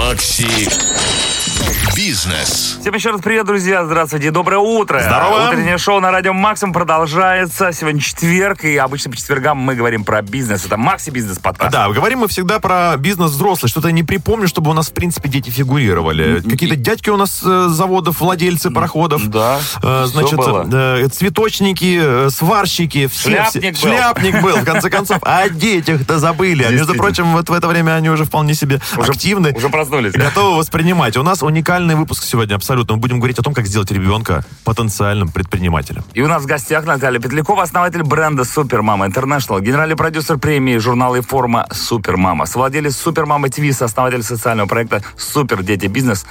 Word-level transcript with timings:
Макси 0.00 0.66
Бизнес. 1.96 2.78
Всем 2.80 2.94
еще 2.94 3.10
раз 3.10 3.20
привет, 3.20 3.44
друзья. 3.46 3.84
Здравствуйте. 3.84 4.30
Доброе 4.30 4.58
утро. 4.58 5.00
Здорово. 5.00 5.48
Утреннее 5.48 5.76
шоу 5.76 6.00
на 6.00 6.10
радио 6.10 6.32
Максимум 6.32 6.72
продолжается. 6.72 7.72
Сегодня 7.72 8.00
четверг, 8.00 8.64
и 8.64 8.76
обычно 8.76 9.10
по 9.10 9.16
четвергам 9.16 9.58
мы 9.58 9.74
говорим 9.74 10.04
про 10.04 10.22
бизнес. 10.22 10.64
Это 10.64 10.76
Макси 10.76 11.10
Бизнес 11.10 11.38
подкаст. 11.38 11.72
Да, 11.72 11.88
говорим 11.88 12.20
мы 12.20 12.28
всегда 12.28 12.60
про 12.60 12.96
бизнес 12.96 13.32
взрослый. 13.32 13.68
Что-то 13.68 13.88
я 13.88 13.92
не 13.92 14.02
припомню, 14.04 14.46
чтобы 14.48 14.70
у 14.70 14.74
нас, 14.74 14.88
в 14.88 14.92
принципе, 14.94 15.28
дети 15.28 15.50
фигурировали. 15.50 16.40
Какие-то 16.40 16.76
дядьки 16.76 17.10
у 17.10 17.16
нас 17.16 17.42
э, 17.44 17.66
заводов, 17.68 18.20
владельцы 18.20 18.70
пароходов. 18.70 19.28
Да, 19.28 19.58
Э, 19.82 20.04
Значит, 20.06 20.36
было. 20.36 20.66
э, 20.72 21.08
цветочники, 21.08 21.98
э, 22.00 22.30
сварщики. 22.30 23.08
Все, 23.08 23.30
Шляпник 23.30 23.76
все- 23.76 23.86
был. 23.88 23.94
Шляпник 23.96 24.42
был, 24.42 24.56
в 24.56 24.64
конце 24.64 24.90
концов. 24.90 25.18
А 25.22 25.40
о 25.42 25.48
детях-то 25.48 26.18
забыли. 26.18 26.62
А 26.64 26.70
между 26.70 26.94
прочим, 26.94 27.32
вот 27.32 27.48
в 27.48 27.52
это 27.52 27.66
время 27.68 27.94
они 27.96 28.10
уже 28.10 28.24
вполне 28.24 28.54
себе 28.54 28.80
Уже- 28.96 29.10
активны. 29.10 29.52
уже 29.52 29.68
проснулись? 29.68 30.12
Готовы 30.12 30.56
воспринимать. 30.56 31.16
У 31.16 31.22
нас 31.22 31.42
уникальный 31.42 31.79
выпуск 31.88 32.24
сегодня 32.24 32.54
абсолютно. 32.54 32.94
Мы 32.94 33.00
будем 33.00 33.18
говорить 33.18 33.38
о 33.38 33.42
том, 33.42 33.54
как 33.54 33.66
сделать 33.66 33.90
ребенка 33.90 34.44
потенциальным 34.64 35.28
предпринимателем. 35.28 36.04
И 36.14 36.22
у 36.22 36.28
нас 36.28 36.42
в 36.42 36.46
гостях 36.46 36.84
Наталья 36.84 37.18
Петлякова, 37.18 37.62
основатель 37.62 38.02
бренда 38.02 38.44
Супермама 38.44 39.06
Интернешнл, 39.06 39.60
генеральный 39.60 39.96
продюсер 39.96 40.38
премии 40.38 40.76
журнала 40.78 41.16
и 41.16 41.20
форма 41.20 41.66
Супермама, 41.72 42.46
совладелец 42.46 42.96
Супермама 42.96 43.48
ТВ, 43.48 43.72
сооснователь 43.72 44.22
социального 44.22 44.68
проекта 44.68 45.02
Супер 45.16 45.62
Дети 45.62 45.86
Бизнес. 45.86 46.26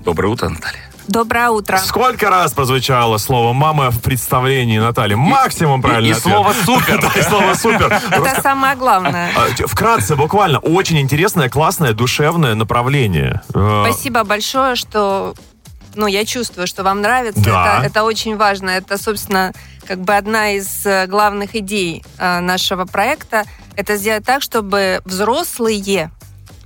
Доброе 0.00 0.28
утро, 0.28 0.48
Наталья. 0.48 0.95
Доброе 1.08 1.50
утро. 1.50 1.78
Сколько 1.78 2.30
раз 2.30 2.52
прозвучало 2.52 3.18
слово 3.18 3.52
«мама» 3.52 3.90
в 3.90 4.00
представлении 4.00 4.78
Натальи? 4.78 5.14
Максимум 5.14 5.80
правильно. 5.80 6.12
И 6.12 6.18
слово 6.18 6.52
«супер». 6.64 7.00
Да, 7.00 7.20
и 7.20 7.22
слово 7.22 7.54
«супер». 7.54 8.00
Это 8.10 8.40
самое 8.42 8.74
главное. 8.76 9.30
А, 9.36 9.66
Вкратце, 9.66 10.16
буквально, 10.16 10.58
очень 10.58 10.98
интересное, 10.98 11.48
классное, 11.48 11.92
душевное 11.92 12.54
направление. 12.54 13.42
Э, 13.54 13.84
Спасибо 13.88 14.24
большое, 14.24 14.74
что 14.74 15.34
ну, 15.94 16.06
я 16.06 16.24
чувствую, 16.24 16.66
что 16.66 16.82
вам 16.82 17.00
нравится. 17.00 17.42
Да. 17.42 17.78
Это, 17.78 17.86
это 17.86 18.02
очень 18.04 18.36
важно. 18.36 18.70
Это, 18.70 18.98
собственно, 18.98 19.52
как 19.86 20.00
бы 20.00 20.14
одна 20.14 20.52
из 20.52 20.84
э, 20.84 21.06
главных 21.06 21.54
идей 21.54 22.04
э, 22.18 22.40
нашего 22.40 22.84
проекта. 22.84 23.44
Это 23.76 23.96
сделать 23.96 24.24
так, 24.24 24.42
чтобы 24.42 25.00
взрослые 25.04 26.10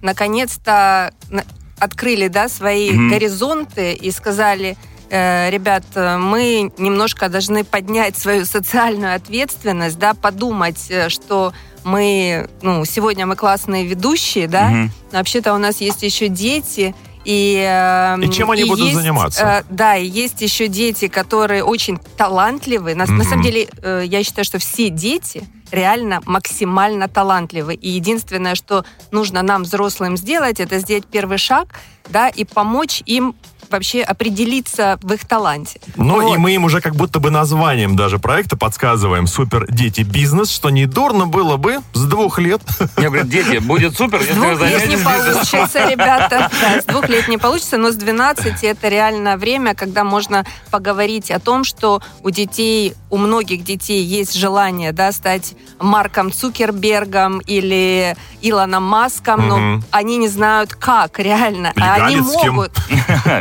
наконец-то 0.02 1.12
на- 1.28 1.44
открыли 1.80 2.28
да, 2.28 2.48
свои 2.48 2.92
Мгм. 2.92 3.08
горизонты 3.08 3.92
и 3.94 4.10
сказали, 4.12 4.76
э, 5.10 5.50
ребят, 5.50 5.84
э, 5.94 6.18
мы 6.18 6.70
немножко 6.78 7.28
должны 7.28 7.64
поднять 7.64 8.16
свою 8.16 8.44
социальную 8.44 9.14
ответственность, 9.16 9.98
да, 9.98 10.14
подумать, 10.14 10.86
э, 10.90 11.08
что 11.08 11.52
мы, 11.82 12.48
ну, 12.62 12.84
сегодня 12.84 13.26
мы 13.26 13.34
классные 13.36 13.86
ведущие, 13.86 14.46
да, 14.46 14.68
Мгм. 14.68 14.92
но 15.12 15.18
вообще-то 15.18 15.54
у 15.54 15.58
нас 15.58 15.80
есть 15.80 16.02
еще 16.02 16.28
дети, 16.28 16.94
и, 17.24 17.56
э, 17.66 18.22
И 18.22 18.30
чем 18.30 18.50
они 18.50 18.64
будут 18.64 18.84
есть, 18.86 18.96
заниматься? 18.96 19.64
да, 19.68 19.96
и 19.96 20.06
есть 20.06 20.40
еще 20.42 20.68
дети, 20.68 21.08
которые 21.08 21.64
очень 21.64 21.98
талантливы. 22.16 22.94
На, 22.94 23.06
на 23.06 23.12
Мгм. 23.14 23.24
самом 23.24 23.42
деле, 23.42 23.68
я 23.82 24.22
считаю, 24.22 24.44
что 24.44 24.58
все 24.58 24.90
дети 24.90 25.42
реально 25.70 26.20
максимально 26.26 27.08
талантливы. 27.08 27.74
И 27.74 27.88
единственное, 27.88 28.54
что 28.54 28.84
нужно 29.10 29.42
нам, 29.42 29.62
взрослым, 29.62 30.16
сделать, 30.16 30.60
это 30.60 30.78
сделать 30.78 31.06
первый 31.06 31.38
шаг, 31.38 31.80
да, 32.08 32.28
и 32.28 32.44
помочь 32.44 33.02
им 33.06 33.34
вообще 33.70 34.02
определиться 34.02 34.98
в 35.02 35.12
их 35.12 35.26
таланте. 35.26 35.80
Ну 35.96 36.20
Вот. 36.20 36.34
и 36.34 36.38
мы 36.38 36.52
им 36.54 36.64
уже 36.64 36.80
как 36.80 36.94
будто 36.96 37.20
бы 37.20 37.30
названием 37.30 37.96
даже 37.96 38.18
проекта 38.18 38.56
подсказываем 38.56 39.26
«Супер 39.26 39.66
Дети 39.70 40.02
Бизнес», 40.02 40.50
что 40.50 40.70
не 40.70 40.86
дурно 40.86 41.26
было 41.26 41.56
бы 41.56 41.78
с 41.92 42.04
двух 42.04 42.38
лет. 42.38 42.60
Мне 42.96 43.08
говорят, 43.08 43.28
дети, 43.28 43.58
будет 43.58 43.96
супер, 43.96 44.20
если 44.20 44.32
вы 44.34 44.66
лет 44.66 44.88
не 44.88 44.96
получится, 44.96 45.88
ребята. 45.88 46.50
Да, 46.60 46.80
с 46.80 46.84
двух 46.84 47.08
лет 47.08 47.28
не 47.28 47.38
получится, 47.38 47.76
но 47.76 47.90
с 47.90 47.96
12 47.96 48.64
это 48.64 48.88
реально 48.88 49.36
время, 49.36 49.74
когда 49.74 50.04
можно 50.04 50.44
поговорить 50.70 51.30
о 51.30 51.38
том, 51.38 51.64
что 51.64 52.02
у 52.22 52.30
детей, 52.30 52.94
у 53.10 53.16
многих 53.16 53.64
детей 53.64 54.02
есть 54.02 54.34
желание 54.34 54.92
да, 54.92 55.12
стать 55.12 55.54
Марком 55.78 56.32
Цукербергом 56.32 57.38
или 57.40 58.16
Илоном 58.42 58.84
Маском, 58.84 59.48
но 59.48 59.82
они 59.90 60.16
не 60.16 60.28
знают, 60.28 60.74
как 60.74 61.18
реально. 61.18 61.72
А 61.80 62.06
они 62.06 62.16
могут. 62.16 62.72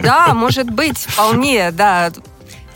Да, 0.04 0.19
может 0.34 0.70
быть, 0.70 0.98
вполне, 1.00 1.72
да. 1.72 2.12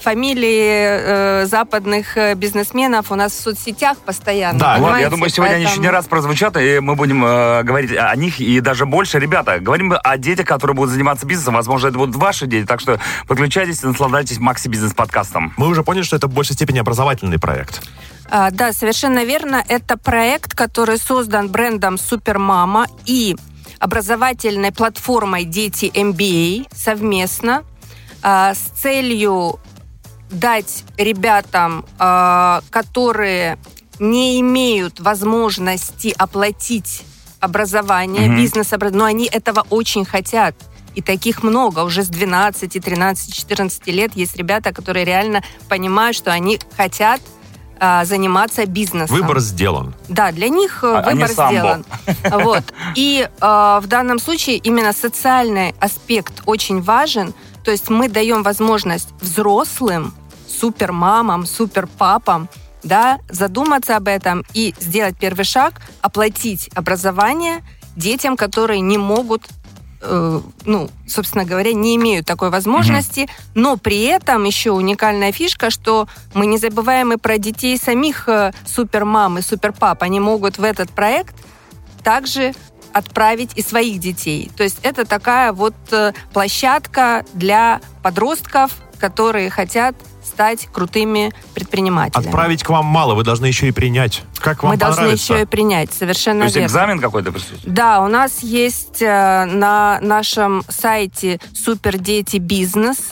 Фамилии 0.02 1.44
э, 1.44 1.46
западных 1.46 2.18
э, 2.18 2.36
бизнесменов 2.36 3.10
у 3.10 3.16
нас 3.16 3.32
в 3.32 3.40
соцсетях 3.40 3.98
постоянно. 4.00 4.60
Да, 4.60 4.76
Ладно, 4.78 4.98
я 4.98 5.10
думаю, 5.10 5.30
сегодня 5.30 5.54
они 5.54 5.62
еще 5.62 5.76
Поэтому- 5.76 5.86
не 5.86 5.92
раз 5.92 6.06
прозвучат, 6.08 6.58
и 6.58 6.80
мы 6.82 6.96
будем 6.96 7.24
э, 7.24 7.64
говорить 7.64 7.92
о 7.98 8.14
них 8.18 8.42
и 8.42 8.60
даже 8.60 8.86
больше. 8.86 9.18
Ребята, 9.20 9.60
говорим 9.62 9.94
о 10.04 10.18
детях, 10.18 10.46
которые 10.46 10.76
будут 10.76 10.92
заниматься 10.92 11.26
бизнесом. 11.26 11.54
Возможно, 11.54 11.88
это 11.88 11.98
будут 11.98 12.18
ваши 12.18 12.48
дети, 12.48 12.66
так 12.66 12.82
что 12.82 13.00
подключайтесь 13.30 13.82
и 13.82 13.88
наслаждайтесь 13.88 14.40
Макси 14.40 14.68
Бизнес 14.68 14.94
подкастом. 14.94 15.54
Мы 15.56 15.68
уже 15.68 15.84
поняли, 15.84 16.04
что 16.04 16.18
это 16.18 16.28
в 16.28 16.34
большей 16.34 16.56
степени 16.56 16.80
образовательный 16.80 17.40
проект. 17.40 17.82
А, 18.30 18.52
да, 18.52 18.74
совершенно 18.74 19.24
верно. 19.24 19.64
Это 19.70 19.96
проект, 19.98 20.54
который 20.54 20.98
создан 20.98 21.48
брендом 21.48 21.98
Супермама 21.98 22.88
и 23.06 23.38
образовательной 23.84 24.72
платформой 24.72 25.44
Дети 25.44 25.92
MBA 25.94 26.68
совместно 26.74 27.66
а, 28.22 28.54
с 28.54 28.80
целью 28.80 29.60
дать 30.32 30.86
ребятам, 30.98 31.86
а, 32.00 32.62
которые 32.70 33.58
не 34.00 34.40
имеют 34.40 35.02
возможности 35.02 36.16
оплатить 36.18 37.04
образование, 37.42 38.28
Мгм. 38.30 38.38
бизнес-образование, 38.38 39.00
но 39.00 39.06
они 39.06 39.26
этого 39.26 39.68
очень 39.70 40.06
хотят. 40.06 40.56
И 40.96 41.02
таких 41.02 41.44
много. 41.44 41.82
Уже 41.82 42.04
с 42.04 42.08
12, 42.08 42.80
13, 42.80 43.34
14 43.34 43.92
лет 43.92 44.16
есть 44.16 44.38
ребята, 44.38 44.72
которые 44.72 45.04
реально 45.04 45.44
понимают, 45.68 46.16
что 46.16 46.32
они 46.32 46.58
хотят 46.78 47.20
а, 47.80 48.06
заниматься 48.06 48.66
бизнесом. 48.66 49.16
Выбор 49.16 49.40
сделан. 49.40 49.94
Да, 50.10 50.32
для 50.32 50.50
них 50.50 50.84
э, 50.84 50.88
А- 50.88 51.00
а 51.00 51.10
выбор 51.12 51.30
самбо. 51.30 51.52
сделан. 51.54 51.86
Вот. 52.44 52.64
И 52.96 53.28
э, 53.30 53.80
в 53.82 53.88
данном 53.88 54.20
случае 54.20 54.58
именно 54.58 54.94
социальный 54.94 55.76
аспект 55.80 56.42
очень 56.46 56.82
важен. 56.82 57.34
То 57.64 57.72
есть 57.72 57.90
мы 57.90 58.10
даем 58.10 58.44
возможность 58.44 59.10
взрослым, 59.22 60.14
супермамам, 60.48 61.46
суперпапам, 61.46 62.50
да, 62.84 63.20
задуматься 63.30 63.96
об 63.96 64.08
этом 64.08 64.44
и 64.54 64.74
сделать 64.80 65.16
первый 65.20 65.46
шаг, 65.46 65.82
оплатить 66.02 66.70
образование 66.76 67.64
детям, 67.96 68.36
которые 68.36 68.82
не 68.82 68.98
могут 68.98 69.44
э, 70.04 70.42
ну, 70.66 70.90
собственно 71.08 71.46
говоря, 71.46 71.74
не 71.74 71.96
имеют 71.96 72.26
такой 72.26 72.50
возможности, 72.50 73.28
но 73.56 73.78
при 73.78 74.04
этом 74.04 74.44
еще 74.44 74.72
уникальная 74.72 75.32
фишка, 75.32 75.70
что 75.70 76.08
мы 76.34 76.46
не 76.46 76.58
забываем 76.58 77.14
и 77.14 77.18
про 77.18 77.38
детей 77.38 77.78
самих 77.78 78.28
э, 78.28 78.52
супермам 78.66 79.38
и 79.38 79.42
суперпап. 79.42 80.04
Они 80.04 80.20
могут 80.20 80.58
в 80.58 80.64
этот 80.64 80.90
проект 80.92 81.36
также 82.04 82.54
отправить 82.94 83.52
и 83.56 83.62
своих 83.62 84.00
детей. 84.00 84.52
То 84.56 84.64
есть 84.64 84.80
это 84.84 85.06
такая 85.06 85.52
вот 85.52 85.76
э, 85.92 86.14
площадка 86.32 87.26
для 87.34 87.82
подростков, 88.04 88.72
которые 89.00 89.50
хотят 89.50 89.96
стать 90.24 90.68
крутыми 90.72 91.34
предпринимателями. 91.54 92.26
Отправить 92.26 92.64
к 92.64 92.70
вам 92.70 92.86
мало, 92.86 93.14
вы 93.16 93.24
должны 93.24 93.46
еще 93.46 93.68
и 93.68 93.72
принять. 93.72 94.24
Как 94.38 94.64
вам 94.64 94.72
Мы 94.74 94.78
должны 94.78 95.08
еще 95.08 95.42
и 95.42 95.46
принять, 95.46 95.92
совершенно 95.94 96.42
То 96.42 96.46
есть 96.46 96.56
верно. 96.56 96.68
экзамен 96.68 97.00
какой-то 97.00 97.32
присутствует? 97.32 97.74
Да, 97.74 98.02
у 98.02 98.08
нас 98.08 98.42
есть 98.42 99.02
э, 99.02 99.46
на 99.46 100.00
нашем 100.02 100.64
сайте 100.70 101.40
Супер 101.54 101.98
Дети 101.98 102.38
Бизнес 102.38 103.12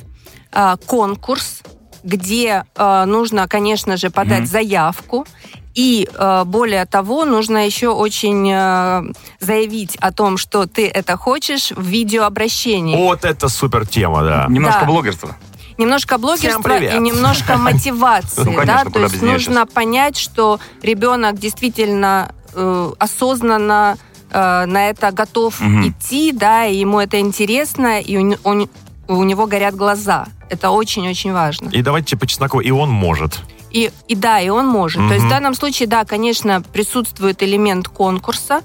э, 0.51 0.75
конкурс, 0.85 1.61
где 2.03 2.63
э, 2.75 3.05
нужно, 3.05 3.47
конечно 3.47 3.97
же, 3.97 4.09
подать 4.09 4.39
Мгм. 4.41 4.47
заявку. 4.47 5.25
И 5.73 6.09
э, 6.13 6.43
более 6.45 6.85
того, 6.85 7.23
нужно 7.23 7.65
еще 7.65 7.89
очень 7.89 8.49
э, 8.51 9.03
заявить 9.39 9.95
о 9.97 10.11
том, 10.11 10.37
что 10.37 10.65
ты 10.65 10.87
это 10.87 11.15
хочешь 11.15 11.71
в 11.71 11.81
видеообращении. 11.81 12.97
Вот 12.97 13.23
это 13.23 13.47
супер 13.47 13.87
тема, 13.87 14.21
да. 14.23 14.45
Немножко 14.49 14.81
Да. 14.81 14.85
блогерства. 14.87 15.37
Немножко 15.81 16.17
блогерства 16.19 16.77
и 16.77 16.99
немножко 16.99 17.57
мотивации. 17.69 18.43
Ну, 18.43 18.53
конечно, 18.53 18.65
да? 18.65 18.89
То 18.91 18.99
есть 18.99 19.21
нужно 19.21 19.65
понять, 19.65 20.15
что 20.17 20.59
ребенок 20.83 21.39
действительно 21.39 22.33
э, 22.53 22.91
осознанно 22.99 23.97
э, 24.29 24.65
на 24.65 24.89
это 24.89 25.11
готов 25.11 25.59
Мгм. 25.59 25.89
идти, 25.89 26.31
да, 26.33 26.65
и 26.67 26.75
ему 26.77 26.99
это 26.99 27.19
интересно, 27.19 27.99
и 27.99 28.21
не- 28.21 28.37
он- 28.43 28.69
у 29.17 29.23
него 29.23 29.47
горят 29.47 29.75
глаза. 29.75 30.27
Это 30.49 30.69
очень-очень 30.71 31.31
важно. 31.33 31.69
И 31.69 31.81
давайте 31.81 32.17
по 32.17 32.27
чесноку, 32.27 32.59
и 32.59 32.71
он 32.71 32.89
может. 32.89 33.39
И, 33.71 33.89
и 34.09 34.15
да, 34.15 34.41
и 34.41 34.49
он 34.49 34.67
может. 34.67 35.07
То 35.07 35.13
есть 35.13 35.25
в 35.25 35.29
данном 35.29 35.53
случае, 35.55 35.87
да, 35.87 36.03
конечно, 36.03 36.61
присутствует 36.61 37.41
элемент 37.41 37.87
конкурса. 37.87 38.61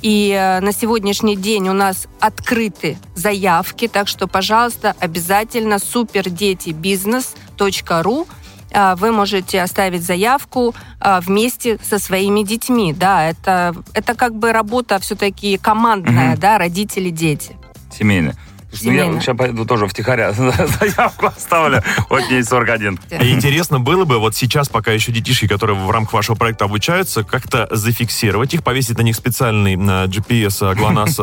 И 0.00 0.30
э, 0.30 0.60
на 0.60 0.72
сегодняшний 0.72 1.34
день 1.36 1.68
у 1.68 1.72
нас 1.72 2.06
открыты 2.20 2.96
заявки, 3.16 3.88
так 3.88 4.06
что, 4.06 4.28
пожалуйста, 4.28 4.94
обязательно 5.00 5.74
superdetibiznes.ru 5.74 8.26
э, 8.70 8.94
вы 8.96 9.12
можете 9.12 9.62
оставить 9.62 10.02
заявку 10.04 10.74
э, 11.00 11.20
вместе 11.20 11.78
со 11.82 11.98
своими 11.98 12.42
детьми. 12.42 12.92
Да, 12.92 13.28
это, 13.28 13.74
это 13.92 14.14
как 14.14 14.34
бы 14.36 14.52
работа 14.52 14.98
все-таки 15.00 15.58
командная, 15.58 16.32
Мгм. 16.32 16.40
да, 16.40 16.58
родители-дети. 16.58 17.56
Семейная. 17.96 18.36
Ну, 18.82 18.92
я 18.92 19.20
сейчас 19.20 19.36
пойду 19.36 19.64
тоже 19.64 19.86
втихаря 19.86 20.32
заявку 20.32 21.26
оставлю. 21.26 21.82
Вот 22.08 22.28
ней 22.30 22.42
41. 22.42 22.98
И 23.20 23.30
Интересно 23.30 23.80
было 23.80 24.04
бы 24.04 24.18
вот 24.18 24.34
сейчас, 24.34 24.68
пока 24.68 24.92
еще 24.92 25.12
детишки, 25.12 25.46
которые 25.46 25.78
в 25.78 25.90
рамках 25.90 26.14
вашего 26.14 26.36
проекта 26.36 26.64
обучаются, 26.64 27.24
как-то 27.24 27.68
зафиксировать 27.70 28.54
их, 28.54 28.62
повесить 28.62 28.98
на 28.98 29.02
них 29.02 29.16
специальный 29.16 29.74
э, 29.74 30.06
GPS, 30.06 30.70
э, 30.70 30.74
ГЛОНАСС, 30.74 31.20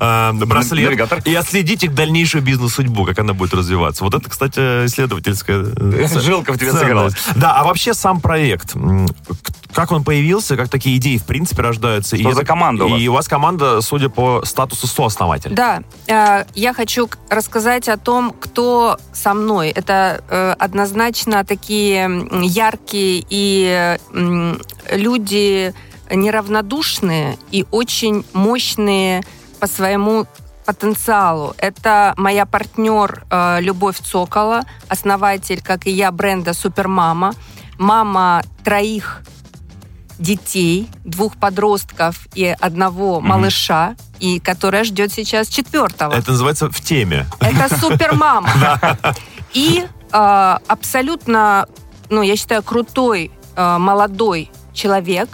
э, 0.00 0.32
браслет 0.46 1.26
и 1.26 1.34
отследить 1.34 1.84
их 1.84 1.94
дальнейшую 1.94 2.42
бизнес-судьбу, 2.42 3.04
как 3.04 3.18
она 3.18 3.34
будет 3.34 3.54
развиваться. 3.54 4.04
Вот 4.04 4.14
это, 4.14 4.28
кстати, 4.28 4.86
исследовательская 4.86 5.64
Жилка 6.20 6.52
в 6.52 6.58
тебе 6.58 6.70
ценность. 6.70 6.84
сыграла. 6.84 7.10
Да, 7.36 7.54
а 7.54 7.64
вообще 7.64 7.94
сам 7.94 8.20
проект, 8.20 8.74
как 9.74 9.92
он 9.92 10.04
появился, 10.04 10.56
как 10.56 10.68
такие 10.68 10.96
идеи 10.98 11.16
в 11.16 11.24
принципе 11.24 11.62
рождаются? 11.62 12.16
Что 12.16 12.30
И 12.30 12.32
за 12.32 12.40
это- 12.40 12.46
команда 12.46 12.84
у 12.84 12.88
вас? 12.90 13.00
И 13.00 13.08
у 13.08 13.12
вас 13.12 13.28
команда, 13.28 13.80
судя 13.80 14.08
по 14.08 14.42
статусу, 14.44 14.86
сооснователь. 14.86 15.52
Да, 15.54 15.82
э, 16.06 16.44
я 16.54 16.72
хочу 16.72 17.08
рассказать 17.28 17.88
о 17.88 17.96
том, 17.96 18.30
кто 18.32 18.98
со 19.12 19.34
мной. 19.34 19.70
Это 19.70 20.22
э, 20.28 20.54
однозначно 20.58 21.44
такие 21.44 22.28
яркие 22.42 23.24
и 23.28 23.98
м, 24.12 24.60
люди 24.92 25.74
неравнодушные 26.10 27.38
и 27.50 27.64
очень 27.70 28.24
мощные 28.32 29.22
по 29.60 29.66
своему 29.66 30.26
потенциалу. 30.66 31.54
Это 31.58 32.14
моя 32.16 32.46
партнер 32.46 33.24
э, 33.30 33.58
Любовь 33.60 33.98
Цокола, 34.00 34.62
основатель, 34.88 35.60
как 35.62 35.86
и 35.86 35.90
я, 35.90 36.10
бренда 36.10 36.54
Супермама, 36.54 37.34
мама 37.78 38.42
троих 38.64 39.22
детей, 40.18 40.88
двух 41.04 41.36
подростков 41.36 42.26
и 42.34 42.54
одного 42.60 43.20
малыша, 43.20 43.96
и 44.20 44.38
которая 44.40 44.84
ждет 44.84 45.12
сейчас 45.12 45.48
четвертого. 45.48 46.12
Это 46.12 46.32
называется 46.32 46.70
в 46.70 46.80
теме. 46.80 47.26
Это 47.40 47.74
супермама. 47.78 48.48
И 49.52 49.84
э, 49.84 50.58
абсолютно, 50.66 51.68
ну, 52.10 52.22
я 52.22 52.36
считаю, 52.36 52.62
крутой 52.62 53.30
э, 53.54 53.78
молодой 53.78 54.50
человек, 54.72 55.28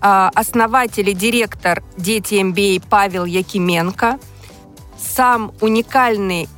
э, 0.00 0.30
основатель 0.34 1.10
и 1.10 1.14
директор 1.14 1.82
Дети 1.96 2.34
MBA 2.34 2.84
Павел 2.88 3.24
Якименко, 3.24 4.18
сам 4.98 5.52
уникальный 5.60 6.48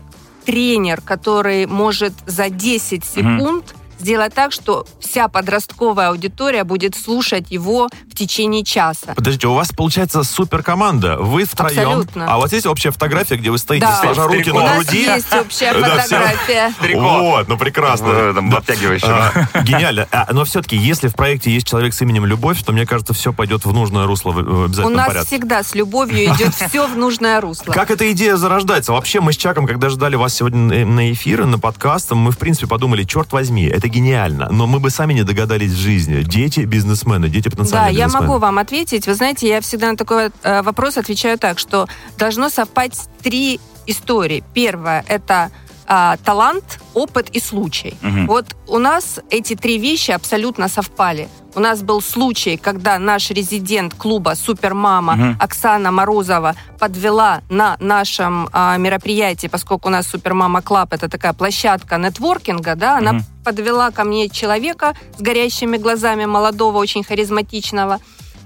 тренер, 0.44 1.00
который 1.00 1.66
может 1.66 2.12
за 2.26 2.50
10 2.50 3.04
секунд 3.04 3.74
сделать 3.98 4.34
так, 4.34 4.52
что 4.52 4.86
вся 5.00 5.28
подростковая 5.28 6.08
аудитория 6.10 6.64
будет 6.64 6.94
слушать 6.96 7.50
его 7.50 7.88
в 8.10 8.14
течение 8.14 8.64
часа. 8.64 9.14
Подождите, 9.14 9.48
у 9.48 9.54
вас 9.54 9.70
получается 9.72 10.22
суперкоманда. 10.24 11.18
Вы 11.18 11.44
втроем. 11.44 11.78
Абсолютно. 11.88 12.26
А 12.32 12.38
у 12.38 12.40
вас 12.40 12.52
есть 12.52 12.66
общая 12.66 12.90
фотография, 12.90 13.36
где 13.36 13.50
вы 13.50 13.58
стоите, 13.58 13.86
Да. 13.86 13.96
сложа 14.00 14.24
руки 14.26 14.50
У 14.50 14.54
У 14.56 14.58
на 14.58 14.64
нас 14.64 14.84
груди? 14.84 15.02
есть 15.04 15.32
общая 15.32 15.72
Да, 15.80 15.98
все. 16.02 16.16
фотография. 16.18 16.74
Вот, 16.96 17.48
ну 17.48 17.56
прекрасно. 17.58 18.30
Обтягивающем. 18.56 19.08
А, 19.10 19.62
Гениально. 19.62 20.06
А, 20.10 20.26
Но 20.32 20.44
все-таки, 20.44 20.76
если 20.76 21.08
в 21.08 21.14
проекте 21.14 21.50
есть 21.50 21.66
человек 21.66 21.94
с 21.94 22.00
именем 22.02 22.26
Любовь, 22.26 22.62
то, 22.62 22.72
мне 22.72 22.86
кажется, 22.86 23.14
все 23.14 23.32
пойдет 23.32 23.64
в 23.64 23.72
нужное 23.72 24.06
русло 24.06 24.32
в 24.32 24.36
У 24.38 24.64
обязательном 24.64 24.94
нас 24.94 25.06
порядке. 25.08 25.26
всегда 25.28 25.62
с 25.62 25.74
любовью 25.74 26.24
идет 26.34 26.54
все 26.68 26.86
в 26.86 26.96
нужное 26.96 27.40
русло. 27.40 27.72
Как 27.72 27.90
эта 27.90 28.10
идея 28.12 28.36
зарождается? 28.36 28.92
Вообще, 28.92 29.20
мы 29.20 29.32
с 29.32 29.36
Чаком, 29.36 29.66
когда 29.66 29.88
ждали 29.88 30.16
вас 30.16 30.34
сегодня 30.34 30.84
на- 30.84 30.86
на 30.98 31.12
эфир, 31.12 31.44
на 31.46 31.58
подкаст, 31.58 32.10
мы, 32.12 32.32
в 32.32 32.38
принципе, 32.38 32.66
подумали, 32.66 33.04
черт 33.04 33.32
возьми, 33.32 33.64
это 33.64 33.87
гениально. 33.88 34.48
Но 34.50 34.66
мы 34.66 34.80
бы 34.80 34.90
сами 34.90 35.12
не 35.14 35.22
догадались 35.24 35.72
в 35.72 35.78
жизни. 35.78 36.22
Дети 36.22 36.60
бизнесмены, 36.60 37.28
дети 37.28 37.48
Да, 37.48 37.50
потенциальные 37.56 37.94
я 37.94 38.04
бизнесмены. 38.04 38.26
могу 38.28 38.38
вам 38.40 38.58
ответить. 38.58 39.06
Вы 39.06 39.14
знаете, 39.14 39.48
я 39.48 39.60
всегда 39.60 39.90
на 39.90 39.96
такой 39.96 40.30
э, 40.42 40.62
вопрос 40.62 40.96
отвечаю 40.96 41.38
так, 41.38 41.58
что 41.58 41.86
должно 42.18 42.48
совпасть 42.50 43.08
три 43.22 43.60
истории. 43.86 44.42
Первое– 44.54 45.04
это 45.08 45.50
а, 45.88 46.16
талант, 46.24 46.80
опыт 46.94 47.30
и 47.30 47.40
случай. 47.40 47.96
Мгм. 48.02 48.26
Вот 48.26 48.44
у 48.66 48.78
нас 48.78 49.20
эти 49.30 49.54
три 49.54 49.78
вещи 49.78 50.10
абсолютно 50.10 50.68
совпали. 50.68 51.28
У 51.54 51.60
нас 51.60 51.82
был 51.82 52.02
случай, 52.02 52.56
когда 52.56 52.98
наш 52.98 53.30
резидент 53.30 53.94
клуба 53.94 54.34
«Супермама» 54.36 55.14
Мгм. 55.14 55.36
Оксана 55.40 55.90
Морозова 55.90 56.54
подвела 56.78 57.40
на 57.48 57.76
нашем 57.80 58.48
а, 58.52 58.76
мероприятии, 58.76 59.48
поскольку 59.48 59.88
у 59.88 59.90
нас 59.90 60.06
«Супермама 60.06 60.60
Клаб»— 60.62 60.92
это 60.92 61.08
такая 61.08 61.32
площадка 61.32 61.96
нетворкинга, 61.96 62.74
да, 62.74 62.98
она 62.98 63.20
подвела 63.44 63.90
ко 63.90 64.04
мне 64.04 64.28
человека 64.28 64.94
с 65.16 65.22
горящими 65.22 65.78
глазами, 65.78 66.26
молодого, 66.26 66.78
очень 66.78 67.02
харизматичного, 67.02 67.98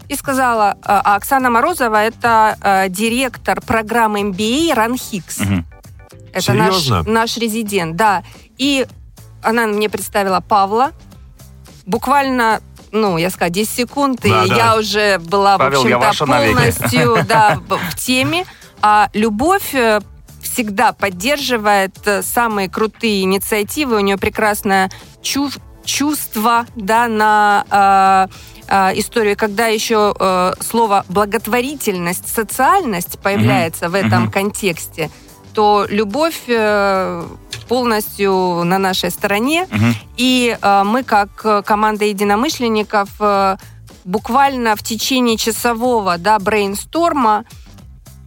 и 0.09 0.15
сказала, 0.15 0.77
а 0.83 1.01
а 1.05 1.17
Оксана 1.17 1.51
Морозова– 1.51 1.97
это 2.05 2.57
а, 2.61 2.89
директор 2.89 3.61
программы 3.61 4.21
MBA 4.21 4.75
«Ран 4.75 4.97
Хикс». 4.97 5.41
Мгм. 5.41 5.67
Это 6.33 6.53
наш, 6.55 6.75
Серьезно? 6.77 7.03
наш 7.11 7.37
резидент, 7.37 7.97
да. 7.97 8.23
И 8.59 8.87
она 9.43 9.67
мне 9.67 9.89
представила 9.89 10.41
Павла. 10.41 10.93
Буквально, 11.87 12.61
ну, 12.93 13.19
я 13.19 13.31
сказала, 13.31 13.51
10 13.51 13.71
секунд, 13.71 14.25
и 14.25 14.31
Да, 14.31 14.47
да. 14.47 14.55
я 14.57 14.77
уже 14.77 15.19
была, 15.19 15.59
Павел, 15.59 15.83
в 15.85 15.87
общем-то, 16.03 16.27
полностью 16.27 17.19
да, 17.29 17.59
в 17.69 17.97
теме. 17.97 18.47
А 18.81 19.09
любовь 19.13 19.75
э, 19.75 20.01
всегда 20.43 20.93
поддерживает 20.93 21.97
э, 22.07 22.23
самые 22.23 22.69
крутые 22.69 23.23
инициативы. 23.23 23.97
У 23.97 24.01
нее 24.01 24.17
прекрасное 24.17 24.91
чув- 25.23 25.59
чувство 25.85 26.67
да, 26.77 27.09
на 27.09 28.29
э, 28.69 28.73
э, 28.93 28.99
историю. 29.01 29.37
Когда 29.37 29.67
еще 29.67 30.15
э, 30.19 30.53
слово 30.61 31.05
благотворительность, 31.09 32.29
социальность 32.33 33.19
появляется 33.21 33.89
в 33.89 33.95
этом 33.95 34.25
Мгм. 34.25 34.33
контексте, 34.33 35.11
то 35.55 35.87
любовь 35.89 36.43
э, 36.49 37.27
полностью 37.69 38.65
на 38.65 38.79
нашей 38.79 39.11
стороне. 39.11 39.67
Мгм. 39.71 39.95
И 40.17 40.57
э, 40.61 40.83
мы, 40.85 41.03
как 41.03 41.29
э, 41.45 41.63
команда 41.63 42.05
единомышленников, 42.05 43.09
буквально 44.05 44.75
в 44.75 44.83
течение 44.83 45.37
часового 45.37 46.19
да, 46.19 46.39
брейнсторма 46.39 47.45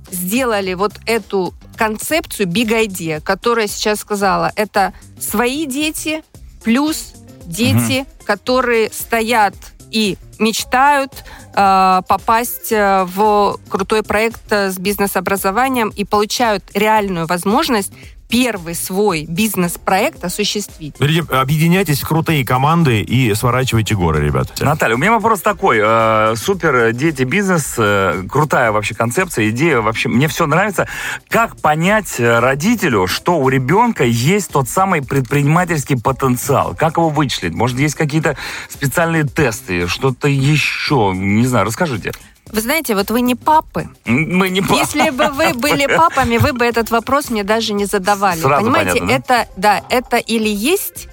сделали 0.10 0.74
вот 0.74 0.94
эту 1.06 1.54
концепцию 1.76 2.48
Big 2.48 2.70
Idea, 2.70 3.20
которая 3.20 3.68
сейчас 3.68 4.00
сказала, 4.00 4.52
это 4.56 4.94
свои 5.20 5.66
дети 5.66 6.24
плюс 6.64 7.14
дети, 7.46 8.06
которые 8.26 8.90
стоят 8.92 9.54
и 9.96 10.18
мечтают 10.40 11.24
э, 11.56 12.02
попасть 12.06 12.74
э, 12.74 13.06
в 13.06 13.58
крутой 13.70 14.04
проект 14.04 14.42
э, 14.52 14.70
с 14.70 14.78
бизнес-образованием 14.78 15.88
и 15.88 16.04
получают 16.04 16.66
реальную 16.74 17.28
возможность 17.28 17.94
первый 18.28 18.76
свой 18.76 19.26
бизнес-проект 19.28 20.24
осуществить. 20.24 20.96
Объединяйтесь 21.30 22.02
в 22.02 22.08
крутые 22.08 22.46
команды 22.46 23.02
и 23.02 23.34
сворачивайте 23.34 23.96
горы, 23.96 24.26
ребят. 24.26 24.54
Наталья, 24.60 24.96
у 24.96 24.98
меня 24.98 25.12
вопрос 25.12 25.42
такой. 25.42 25.80
Э, 25.82 26.36
Супер, 26.36 26.92
дети, 26.94 27.24
бизнес, 27.24 27.76
э, 27.78 28.24
крутая 28.30 28.72
вообще 28.72 28.96
концепция, 28.96 29.50
идея 29.50 29.82
вообще. 29.82 30.10
Мне 30.10 30.28
все 30.28 30.46
нравится. 30.48 30.88
Как 31.30 31.58
понять 31.58 32.20
э, 32.20 32.40
родителю, 32.40 33.08
что 33.08 33.38
у 33.38 33.50
ребенка 33.50 34.04
есть 34.04 34.52
тот 34.52 34.70
самый 34.70 35.02
предпринимательский 35.02 35.98
потенциал? 35.98 36.76
Как 36.76 36.98
его 36.98 37.10
вычислить? 37.10 37.54
Может, 37.54 37.80
есть 37.80 37.96
какие-то 37.96 38.36
специальные 38.70 39.24
тесты, 39.24 39.88
что-то 39.88 40.28
еще? 40.28 41.14
Не 41.16 41.46
знаю, 41.46 41.66
расскажите. 41.66 42.12
Вы 42.52 42.62
знаете, 42.62 42.96
вот 42.96 43.10
вы 43.12 43.22
не 43.22 43.36
папы. 43.36 43.90
Мы 44.06 44.50
не 44.50 44.62
по- 44.62 44.74
Если 44.74 45.10
бы 45.10 45.28
вы 45.30 45.54
были 45.54 45.88
папами, 45.98 46.38
вы 46.38 46.54
бы 46.54 46.64
этот 46.66 46.90
вопрос 46.92 47.30
мне 47.30 47.44
даже 47.44 47.74
не 47.74 47.86
задавали. 47.86 48.40
Сразу 48.40 48.64
Понимаете, 48.64 49.00
понятно, 49.00 49.12
это 49.34 49.48
да, 49.58 49.82
это 49.90 50.18
или 50.18 50.48
есть, 50.50 51.08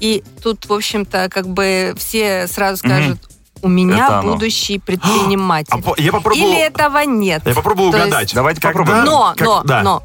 и 0.00 0.24
тут, 0.42 0.66
в 0.66 0.72
общем-то, 0.72 1.28
как 1.30 1.46
бы 1.46 1.94
все 1.98 2.46
сразу 2.48 2.78
скажут, 2.78 3.18
у 3.62 3.68
меня 3.68 4.06
Это 4.06 4.18
оно. 4.20 4.32
будущий 4.32 4.78
предприниматель. 4.84 5.72
А 5.74 6.00
я 6.00 6.12
попробую- 6.12 6.48
Или 6.48 6.60
этого 6.60 6.98
нет. 7.04 7.42
Я 7.46 7.54
попробую 7.54 7.90
То 7.92 7.98
есть- 7.98 8.08
угадать. 8.08 8.34
Давайте 8.34 8.60
Когда- 8.62 8.78
попробуем. 8.80 9.04
Но, 9.04 9.34
как- 9.36 9.46
но, 9.46 9.62
да. 9.64 9.82
но, 9.82 10.02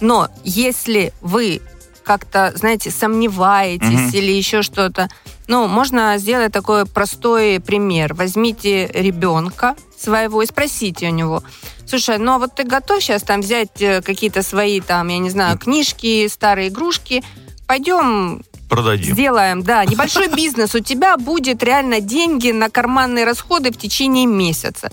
но, 0.00 0.28
если 0.44 1.14
вы 1.22 1.62
как-то, 2.08 2.52
знаете, 2.56 2.90
сомневаетесь 2.90 3.86
Мгм. 4.08 4.10
или 4.14 4.32
еще 4.32 4.62
что-то, 4.62 5.10
ну, 5.46 5.66
можно 5.68 6.16
сделать 6.16 6.52
такой 6.52 6.86
простой 6.86 7.60
пример. 7.60 8.14
Возьмите 8.14 8.86
ребенка 8.94 9.76
своего 10.00 10.40
и 10.42 10.46
спросите 10.46 11.08
у 11.08 11.10
него, 11.12 11.42
слушай, 11.86 12.16
ну 12.18 12.32
а 12.32 12.38
вот 12.38 12.54
ты 12.54 12.64
готов 12.64 13.02
сейчас 13.02 13.22
там 13.22 13.42
взять 13.42 13.80
э, 13.82 14.00
какие-то 14.00 14.42
свои 14.42 14.80
там, 14.80 15.08
я 15.08 15.18
не 15.18 15.28
знаю, 15.28 15.58
книжки, 15.58 16.26
старые 16.28 16.68
игрушки, 16.68 17.22
пойдем 17.66 18.42
Продадим. 18.70 19.12
сделаем, 19.14 19.62
да, 19.62 19.84
небольшой 19.84 20.28
бизнес, 20.34 20.74
у 20.74 20.80
тебя 20.80 21.18
будет 21.18 21.62
реально 21.62 22.00
деньги 22.00 22.52
на 22.52 22.70
карманные 22.70 23.24
расходы 23.26 23.70
в 23.70 23.76
течение 23.76 24.24
месяца. 24.24 24.90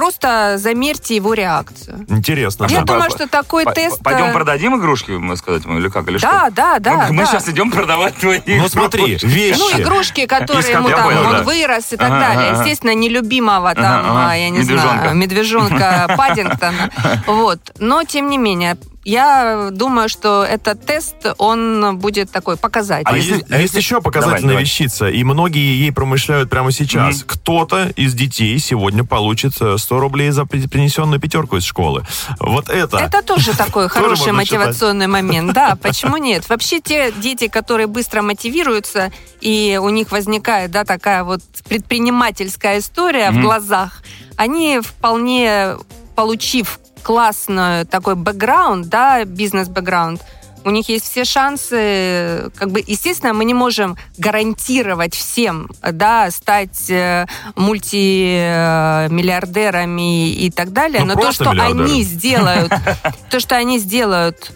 Просто 0.00 0.54
замерьте 0.56 1.14
его 1.14 1.34
реакцию. 1.34 2.06
Интересно. 2.08 2.66
Я 2.70 2.78
да. 2.80 2.94
думаю, 2.94 3.10
что 3.10 3.28
такой 3.28 3.64
П- 3.66 3.74
тест... 3.74 4.02
Пойдем 4.02 4.24
э, 4.28 4.32
продадим 4.32 4.78
игрушки, 4.78 5.10
мы 5.10 5.36
сказать, 5.36 5.66
мы 5.66 5.78
или 5.78 5.90
как, 5.90 6.08
или 6.08 6.16
Да, 6.16 6.46
что? 6.46 6.50
да, 6.52 6.78
да. 6.78 6.96
Мы, 7.08 7.12
мы 7.12 7.22
да. 7.24 7.26
сейчас 7.26 7.46
идем 7.50 7.70
продавать 7.70 8.16
твои 8.16 8.40
Ну 8.46 8.66
смотри, 8.70 9.04
игрушки. 9.16 9.26
вещи. 9.26 9.58
Ну, 9.58 9.78
игрушки, 9.78 10.24
которые 10.24 10.72
ему 10.72 10.88
там, 10.88 11.04
понял, 11.04 11.20
он 11.26 11.32
да. 11.32 11.42
вырос 11.42 11.92
и 11.92 11.98
так 11.98 12.10
Ага, 12.12 12.18
далее. 12.18 12.50
ага. 12.52 12.60
Естественно, 12.62 12.94
нелюбимого 12.94 13.74
там, 13.74 13.84
Ага, 13.84 14.22
ага. 14.24 14.34
я 14.36 14.48
не 14.48 14.58
Медвежонка. 14.60 14.98
знаю, 15.00 15.16
медвежонка 15.16 16.14
Паддингтона. 16.16 16.90
Вот. 17.26 17.58
Но, 17.78 18.02
тем 18.04 18.30
не 18.30 18.38
менее, 18.38 18.78
я 19.04 19.68
думаю, 19.72 20.08
что 20.08 20.44
этот 20.44 20.84
тест, 20.84 21.14
он 21.38 21.98
будет 21.98 22.30
такой 22.30 22.54
А 22.54 22.56
показательный. 22.58 23.18
если- 23.18 23.32
есть, 23.34 23.44
а 23.50 23.54
есть 23.58 23.74
если- 23.74 23.78
еще 23.78 24.00
показательная 24.00 24.40
Давай, 24.40 24.48
давай. 24.52 24.62
вещица, 24.64 25.08
и 25.08 25.24
многие 25.24 25.78
ей 25.80 25.90
промышляют 25.92 26.50
прямо 26.50 26.70
сейчас. 26.72 27.16
Мгм. 27.18 27.24
Кто-то 27.26 27.88
из 27.96 28.14
детей 28.14 28.58
сегодня 28.58 29.04
получит 29.04 29.54
э, 29.60 29.76
100 29.78 30.00
рублей 30.00 30.30
за 30.30 30.44
при- 30.44 30.66
принесенную 30.66 31.18
пятерку 31.20 31.56
из 31.56 31.64
школы. 31.64 32.04
Вот 32.38 32.68
это. 32.68 32.98
Это 32.98 33.22
тоже 33.22 33.56
такой 33.56 33.88
хороший 33.88 34.32
мотивационный 34.32 35.06
момент. 35.06 35.52
Да, 35.52 35.76
почему 35.82 36.16
нет? 36.18 36.48
Вообще 36.48 36.80
те 36.80 37.12
дети, 37.12 37.48
которые 37.48 37.86
быстро 37.86 38.22
мотивируются, 38.22 39.12
и 39.40 39.78
у 39.82 39.88
них 39.88 40.12
возникает 40.12 40.70
да, 40.70 40.84
такая 40.84 41.24
вот 41.24 41.40
предпринимательская 41.68 42.78
история 42.78 43.30
в 43.30 43.40
глазах, 43.40 44.02
они 44.36 44.80
вполне, 44.80 45.76
получив 46.14 46.78
классный 47.02 47.84
такой 47.84 48.14
бэкграунд, 48.14 48.88
да, 48.88 49.24
бизнес-бэкграунд, 49.24 50.22
у 50.64 50.70
них 50.70 50.88
есть 50.88 51.04
все 51.04 51.24
шансы, 51.24 52.50
как 52.56 52.70
бы, 52.70 52.82
естественно, 52.86 53.32
мы 53.32 53.44
не 53.44 53.54
можем 53.54 53.96
гарантировать 54.18 55.14
всем, 55.14 55.70
да, 55.82 56.30
стать 56.30 56.90
э, 56.90 57.26
мультимиллиардерами 57.56 60.30
и 60.30 60.50
так 60.50 60.72
далее, 60.72 61.04
Ну, 61.04 61.14
но 61.14 61.20
то, 61.20 61.32
что 61.32 61.50
они 61.50 62.02
сделают, 62.02 62.72
то, 63.30 63.40
что 63.40 63.56
они 63.56 63.78
сделают 63.78 64.52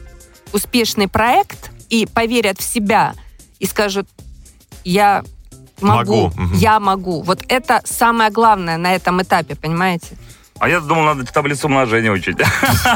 успешный 0.53 1.09
проект 1.09 1.71
и 1.89 2.05
поверят 2.07 2.61
в 2.61 2.63
себя 2.63 3.15
и 3.59 3.67
скажут, 3.67 4.07
я 4.85 5.25
могу, 5.81 6.31
Могу, 6.31 6.55
я 6.55 6.79
могу. 6.81 7.23
Вот 7.23 7.43
это 7.49 7.81
самое 7.85 8.31
главное 8.31 8.77
на 8.77 8.95
этом 8.95 9.23
этапе, 9.23 9.57
понимаете? 9.57 10.17
А 10.61 10.69
я 10.69 10.81
думал, 10.81 11.03
надо 11.05 11.25
таблицу 11.25 11.67
умножения 11.67 12.13
учить. 12.13 12.37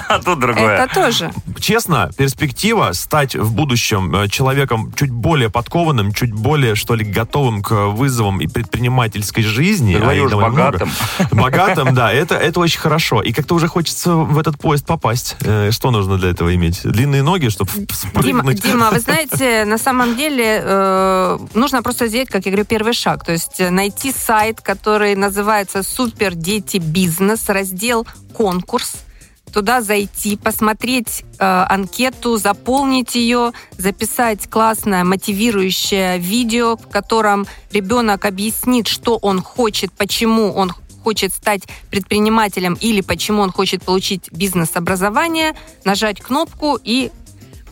А 0.09 0.21
тут 0.21 0.39
другое. 0.39 0.77
Это 0.77 0.95
тоже. 0.95 1.33
Честно, 1.59 2.11
перспектива 2.17 2.93
стать 2.93 3.35
в 3.35 3.53
будущем 3.53 4.15
э, 4.15 4.29
человеком 4.29 4.93
чуть 4.97 5.11
более 5.11 5.51
подкованным, 5.51 6.13
чуть 6.13 6.33
более, 6.33 6.77
что 6.77 6.95
ли, 6.95 7.05
готовым 7.05 7.63
к 7.63 7.89
вызовам 7.89 8.41
и 8.41 8.47
предпринимательской 8.47 9.43
жизни. 9.43 9.95
Ты 9.95 9.99
а 9.99 10.03
говоришь, 10.03 10.25
их 10.25 10.31
довольно 10.31 10.53
много. 10.53 10.73
богатым. 10.73 10.91
Богатым, 11.33 11.95
да, 11.95 12.13
это, 12.13 12.37
это 12.37 12.61
очень 12.61 12.79
хорошо. 12.79 13.23
И 13.23 13.33
как-то 13.33 13.55
уже 13.55 13.67
хочется 13.67 14.13
в 14.13 14.39
этот 14.39 14.59
поезд 14.59 14.87
попасть. 14.87 15.37
Э, 15.41 15.71
Что 15.73 15.91
нужно 15.91 16.17
для 16.17 16.31
этого 16.31 16.55
иметь? 16.55 16.83
Длинные 16.85 17.23
ноги, 17.23 17.49
чтобы 17.49 17.71
Дима, 17.73 17.87
спрыгнуть? 17.93 18.63
Дима, 18.63 18.91
вы 18.91 19.01
знаете, 19.01 19.65
на 19.65 19.79
самом 19.79 20.17
деле 20.17 20.63
э, 20.63 21.39
нужно 21.55 21.83
просто 21.83 22.07
сделать, 22.09 22.29
как 22.29 22.47
я 22.47 22.53
говорю, 22.53 22.67
первый 22.67 22.93
шаг. 22.93 23.25
То 23.25 23.33
есть 23.33 23.59
найти 23.59 24.13
сайт, 24.13 24.61
который 24.61 25.17
называется 25.17 25.83
«Супер 25.83 26.35
Дети 26.35 26.77
Бизнес», 26.79 27.48
раздел 27.53 28.07
«Конкурс», 28.35 29.05
туда 29.49 29.81
зайти, 29.81 30.37
посмотреть 30.37 31.25
э, 31.39 31.45
анкету, 31.45 32.37
заполнить 32.37 33.15
ее, 33.15 33.53
записать 33.77 34.49
классное 34.49 35.05
мотивирующее 35.05 36.19
видео, 36.19 36.77
в 36.77 36.89
котором 36.89 37.47
ребенок 37.73 38.25
объяснит, 38.25 38.87
что 38.87 39.17
он 39.17 39.43
хочет, 39.43 39.93
почему 39.93 40.53
он 40.53 40.73
хочет 41.03 41.33
стать 41.33 41.63
предпринимателем 41.91 42.77
или 42.81 43.01
почему 43.01 43.43
он 43.43 43.51
хочет 43.51 43.83
получить 43.83 44.31
бизнес-образование, 44.31 45.55
нажать 45.85 46.21
кнопку 46.21 46.79
и 46.83 47.11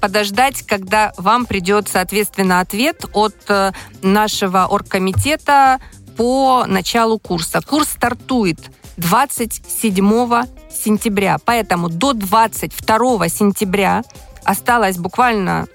подождать, 0.00 0.62
когда 0.62 1.12
вам 1.16 1.46
придет, 1.46 1.88
соответственно, 1.88 2.60
ответ 2.60 3.04
от 3.12 3.34
э, 3.48 3.72
нашего 4.02 4.66
оргкомитета 4.66 5.80
по 6.16 6.64
началу 6.66 7.18
курса. 7.18 7.60
Курс 7.60 7.90
стартует 7.90 8.58
27 8.96 10.44
сентября, 10.70 11.38
поэтому 11.44 11.88
до 11.88 12.12
22 12.12 13.28
сентября 13.28 14.02
осталось 14.44 14.96
буквально 14.98 15.66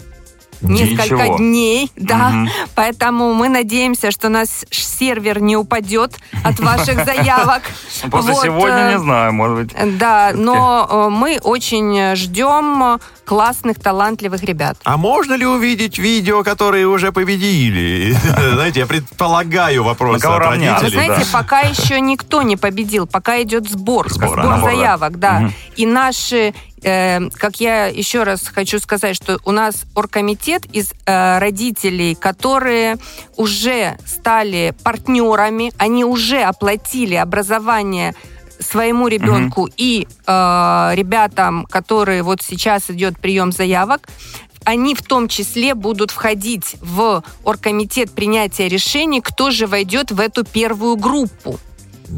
несколько 0.61 1.23
Ничего. 1.23 1.37
дней, 1.37 1.91
да, 1.95 2.29
Мгм. 2.29 2.49
поэтому 2.75 3.33
мы 3.33 3.49
надеемся, 3.49 4.11
что 4.11 4.29
нас 4.29 4.63
сервер 4.69 5.41
не 5.41 5.57
упадет 5.57 6.19
от 6.43 6.59
ваших 6.59 7.03
заявок. 7.05 7.63
После 8.11 8.33
Вот, 8.33 8.43
сегодня, 8.43 8.77
э, 8.89 8.93
не 8.93 8.99
знаю, 8.99 9.33
может 9.33 9.57
быть. 9.57 9.97
Да, 9.97 10.31
но 10.35 10.87
э, 10.89 11.09
мы 11.09 11.39
очень 11.41 12.15
ждем 12.15 12.99
классных, 13.31 13.79
талантливых 13.79 14.43
ребят. 14.43 14.77
А 14.83 14.97
можно 14.97 15.35
ли 15.35 15.45
увидеть 15.45 15.97
видео, 15.97 16.43
которые 16.43 16.85
уже 16.85 17.13
победили? 17.13 18.11
Знаете, 18.55 18.81
я 18.81 18.85
предполагаю 18.85 19.85
кого 19.95 20.15
от 20.15 20.41
равняться? 20.41 20.83
Вы 20.83 20.91
родителей. 20.91 21.05
знаете, 21.05 21.31
пока 21.31 21.61
еще 21.61 22.01
никто 22.01 22.41
не 22.41 22.57
победил, 22.57 23.07
пока 23.07 23.41
идет 23.41 23.69
сбор, 23.69 24.11
Сбор, 24.11 24.59
заявок, 24.59 25.17
да. 25.17 25.49
И 25.77 25.85
наши, 25.85 26.53
э, 26.83 27.29
как 27.29 27.61
я 27.61 27.85
еще 27.85 28.23
раз 28.23 28.49
хочу 28.49 28.79
сказать, 28.79 29.15
что 29.15 29.39
у 29.45 29.51
нас 29.51 29.85
оргкомитет 29.95 30.65
из 30.65 30.91
э, 31.05 31.39
родителей, 31.39 32.15
которые 32.15 32.97
уже 33.37 33.97
стали 34.05 34.73
партнерами, 34.83 35.71
они 35.77 36.03
уже 36.03 36.41
оплатили 36.41 37.15
образование 37.15 38.13
своему 38.61 39.07
ребенку 39.07 39.69
и 39.77 40.07
э, 40.25 40.91
ребятам, 40.93 41.65
которые 41.65 42.23
вот 42.23 42.41
сейчас 42.41 42.89
идет 42.89 43.19
прием 43.19 43.51
заявок, 43.51 44.07
они 44.63 44.93
в 44.95 45.01
том 45.01 45.27
числе 45.27 45.73
будут 45.73 46.11
входить 46.11 46.75
в 46.81 47.23
оргкомитет 47.43 48.11
принятия 48.11 48.67
решений, 48.67 49.19
кто 49.21 49.49
же 49.51 49.65
войдет 49.67 50.11
в 50.11 50.19
эту 50.19 50.43
первую 50.45 50.95
группу. 50.97 51.59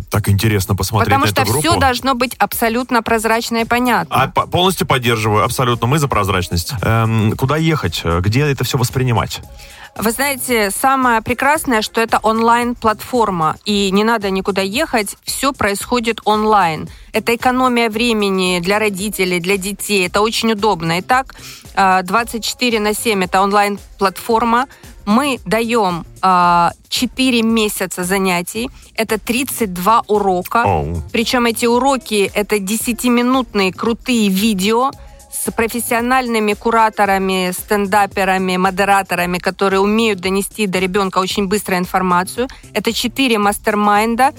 Так 0.10 0.28
интересно 0.28 0.76
посмотреть 0.76 1.06
Потому 1.06 1.26
на 1.26 1.28
что 1.32 1.42
эту 1.44 1.52
группу. 1.52 1.70
все 1.70 1.80
должно 1.80 2.16
быть 2.16 2.34
абсолютно 2.40 3.04
прозрачно 3.04 3.58
и 3.58 3.66
понятно. 3.66 4.24
А, 4.24 4.28
по- 4.28 4.48
полностью 4.48 4.88
поддерживаю, 4.88 5.44
абсолютно. 5.46 5.86
Мы 5.88 6.00
за 6.00 6.08
прозрачность. 6.08 6.74
Эм, 6.82 7.34
куда 7.38 7.58
ехать? 7.58 8.02
Где 8.04 8.42
это 8.42 8.64
все 8.64 8.78
воспринимать? 8.78 9.42
Вы 9.96 10.12
знаете, 10.12 10.72
самое 10.72 11.22
прекрасное, 11.22 11.84
что 11.84 12.02
это 12.02 12.18
онлайн-платформа, 12.18 13.58
и 13.64 13.92
не 13.92 14.04
надо 14.04 14.32
никуда 14.32 14.62
ехать, 14.62 15.16
все 15.24 15.54
происходит 15.54 16.20
онлайн. 16.26 16.90
Это 17.14 17.36
экономия 17.36 17.92
времени 17.92 18.60
для 18.60 18.80
родителей, 18.80 19.40
для 19.40 19.58
детей, 19.58 20.08
это 20.08 20.22
очень 20.22 20.52
удобно. 20.54 21.00
Итак, 21.00 21.36
э, 21.76 22.02
24 22.04 22.80
на 22.80 22.96
7 22.96 23.24
это 23.24 23.42
онлайн-платформа. 23.42 24.66
Мы 25.06 25.40
даем 25.46 26.06
э, 26.24 26.70
4 26.90 27.44
месяца 27.44 28.04
занятий, 28.04 28.72
это 28.96 29.20
32 29.20 30.04
урока. 30.08 30.64
Оу. 30.66 31.04
Причем 31.12 31.46
эти 31.46 31.68
уроки 31.68 32.32
это 32.34 32.56
10-минутные 32.56 33.72
крутые 33.72 34.30
видео 34.30 34.92
с 35.34 35.52
профессиональными 35.52 36.54
кураторами, 36.54 37.52
стендаперами, 37.52 38.58
модераторами, 38.58 39.40
которые 39.40 39.80
умеют 39.80 40.20
донести 40.20 40.68
до 40.68 40.80
ребенка 40.80 41.18
очень 41.18 41.48
быстро 41.48 41.78
информацию. 41.78 42.48
Это 42.74 42.94
4 42.94 43.38
мастер-майнда. 43.40 44.32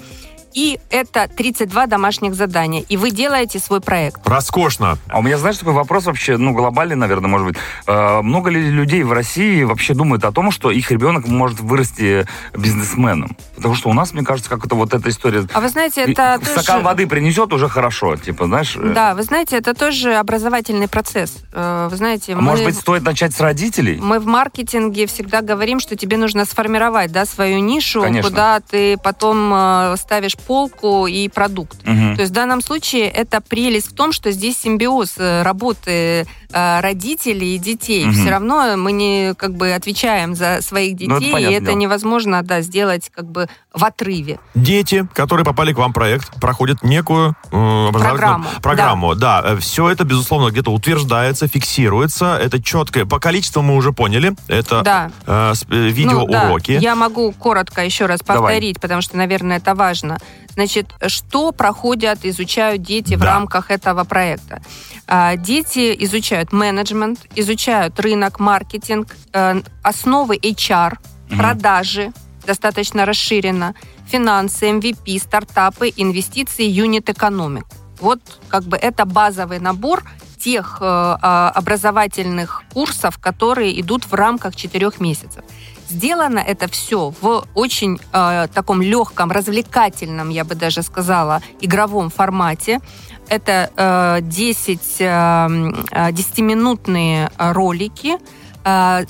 И 0.55 0.79
это 0.89 1.27
32 1.27 1.85
домашних 1.87 2.33
задания. 2.33 2.81
И 2.87 2.95
вы 2.95 3.11
делаете 3.11 3.59
свой 3.59 3.81
проект. 3.81 4.25
Роскошно. 4.25 4.97
А 5.09 5.19
у 5.19 5.21
меня, 5.21 5.37
знаешь, 5.37 5.57
такой 5.57 5.73
вопрос 5.73 6.05
вообще, 6.05 6.37
ну, 6.37 6.53
глобальный, 6.53 6.95
наверное, 6.95 7.29
может 7.29 7.47
быть. 7.47 7.57
Э, 7.87 8.21
много 8.21 8.49
ли 8.49 8.71
людей 8.71 9.03
в 9.03 9.11
России 9.11 9.63
вообще 9.63 9.93
думают 9.93 10.23
о 10.23 10.31
том, 10.31 10.51
что 10.51 10.71
их 10.71 10.89
ребенок 10.91 11.27
может 11.27 11.59
вырасти 11.59 12.25
бизнесменом? 12.53 13.35
Потому 13.57 13.75
что 13.75 13.89
у 13.89 13.93
нас, 13.93 14.13
мне 14.13 14.23
кажется, 14.23 14.49
как 14.49 14.65
это 14.65 14.75
вот 14.75 14.93
эта 14.93 15.09
история... 15.09 15.45
А 15.53 15.59
вы 15.59 15.67
знаете, 15.67 16.05
И 16.05 16.11
это 16.11 16.39
Стакан 16.41 16.63
тоже- 16.77 16.85
воды 16.85 17.07
принесет, 17.07 17.51
уже 17.51 17.67
хорошо. 17.67 18.15
Типа, 18.15 18.45
знаешь... 18.45 18.77
э, 18.77 18.93
Да, 18.93 19.13
вы 19.13 19.23
знаете, 19.23 19.57
это 19.57 19.73
тоже 19.73 20.15
образовательный 20.15 20.87
процесс. 20.87 21.43
Э, 21.51 21.89
Вы 21.91 21.97
знаете, 21.97 22.31
а 22.31 22.37
мы... 22.37 22.41
Может 22.43 22.63
быть, 22.63 22.77
стоит 22.77 23.03
начать 23.03 23.33
с 23.35 23.41
родителей? 23.41 23.99
Мы 24.01 24.19
в 24.19 24.25
маркетинге 24.25 25.05
всегда 25.07 25.41
говорим, 25.41 25.81
что 25.81 25.97
тебе 25.97 26.15
нужно 26.15 26.45
сформировать 26.45 27.11
да, 27.11 27.25
свою 27.25 27.59
нишу, 27.59 28.01
Конечно. 28.01 28.29
куда 28.29 28.59
ты 28.61 28.97
потом 28.97 29.51
э, 29.53 29.95
ставишь 29.97 30.37
полку 30.47 31.07
и 31.07 31.27
продукт. 31.29 31.77
Мгм. 31.85 32.15
То 32.15 32.21
есть 32.21 32.31
в 32.31 32.35
данном 32.35 32.61
случае 32.61 33.07
это 33.09 33.41
прелесть 33.41 33.91
в 33.91 33.95
том, 33.95 34.11
что 34.11 34.31
здесь 34.31 34.57
симбиоз 34.59 35.15
э, 35.17 35.41
работы 35.43 36.25
э, 36.51 36.79
родителей 36.81 37.55
и 37.55 37.57
детей. 37.57 38.05
Мгм. 38.05 38.13
Все 38.13 38.29
равно 38.29 38.77
мы 38.77 38.91
не 38.91 39.33
как 39.35 39.53
бы 39.55 39.73
отвечаем 39.73 40.35
за 40.35 40.61
своих 40.61 40.93
детей, 40.95 41.07
Ну, 41.09 41.17
это 41.17 41.25
и 41.25 41.31
понятное 41.31 41.57
это 41.57 41.65
дело. 41.67 41.77
невозможно 41.77 42.41
да, 42.43 42.61
сделать 42.61 43.09
как 43.13 43.25
бы 43.29 43.47
в 43.73 43.83
отрыве. 43.83 44.39
Дети, 44.53 45.07
которые 45.13 45.45
попали 45.45 45.73
к 45.73 45.77
вам 45.77 45.91
в 45.91 45.93
проект, 45.93 46.39
проходят 46.39 46.83
некую 46.83 47.35
э, 47.51 47.89
Программу, 47.91 48.45
программу. 48.61 49.15
Да, 49.15 49.57
все 49.59 49.89
это, 49.89 50.03
безусловно, 50.03 50.49
где-то 50.51 50.71
утверждается, 50.71 51.47
фиксируется. 51.47 52.37
Это 52.41 52.61
четкое. 52.61 53.05
По 53.05 53.19
количеству 53.19 53.61
мы 53.61 53.75
уже 53.75 53.91
поняли. 53.91 54.33
Это 54.47 54.81
Да. 54.81 55.11
э, 55.25 55.53
э, 55.53 55.53
Ну, 55.55 55.67
да, 55.67 55.77
видеоуроки. 55.87 56.71
я 56.73 56.95
могу 56.95 57.31
коротко 57.31 57.83
еще 57.83 58.05
раз 58.05 58.21
Давай. 58.21 58.41
повторить, 58.41 58.79
потому 58.79 59.01
что, 59.01 59.17
наверное, 59.17 59.57
это 59.57 59.75
важно. 59.75 60.17
Значит, 60.53 60.93
что 61.07 61.51
проходят, 61.51 62.19
изучают 62.25 62.81
дети 62.81 63.15
в 63.15 63.19
Да. 63.19 63.25
рамках 63.25 63.71
этого 63.71 64.03
проекта? 64.05 64.61
А, 65.07 65.35
Дети 65.35 65.95
изучают 66.05 66.53
менеджмент, 66.53 67.19
изучают 67.35 67.99
рынок, 67.99 68.39
маркетинг, 68.39 69.15
э, 69.33 69.61
основы 69.83 70.37
HR, 70.41 70.97
Мгм. 71.29 71.37
продажи, 71.37 72.11
достаточно 72.47 73.05
расширенно, 73.05 73.73
финансы, 74.07 74.69
MVP, 74.69 75.19
стартапы, 75.19 75.91
инвестиции, 75.97 76.65
юнит-экономику. 76.65 77.67
Вот 77.99 78.19
как 78.49 78.63
бы 78.63 78.77
это 78.77 79.05
базовый 79.05 79.59
набор 79.59 80.03
тех 80.39 80.77
э, 80.79 80.85
а, 80.85 81.51
образовательных 81.55 82.63
курсов, 82.73 83.17
которые 83.17 83.79
идут 83.81 84.05
в 84.05 84.13
рамках 84.13 84.55
четырех 84.55 84.99
месяцев. 84.99 85.43
Сделано 85.89 86.39
это 86.39 86.67
все 86.67 87.13
в 87.21 87.45
очень 87.53 87.99
э, 88.11 88.47
таком 88.53 88.81
легком, 88.81 89.31
развлекательном, 89.31 90.29
я 90.29 90.43
бы 90.43 90.55
даже 90.55 90.81
сказала, 90.81 91.41
игровом 91.61 92.09
формате. 92.09 92.79
Это 93.27 93.69
э, 93.75 94.21
10, 94.21 94.79
э, 94.99 95.05
м, 95.05 95.85
э, 95.91 96.11
10-минутные 96.11 97.31
э, 97.37 97.51
ролики. 97.51 98.17
Э, 98.63 99.05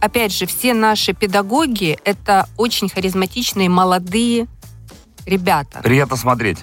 опять 0.00 0.32
же, 0.32 0.46
все 0.46 0.74
наши 0.74 1.12
педагоги— 1.12 1.98
это 2.04 2.48
очень 2.56 2.88
харизматичные, 2.88 3.68
молодые 3.68 4.46
ребята. 5.26 5.80
Приятно 5.82 6.16
смотреть. 6.16 6.58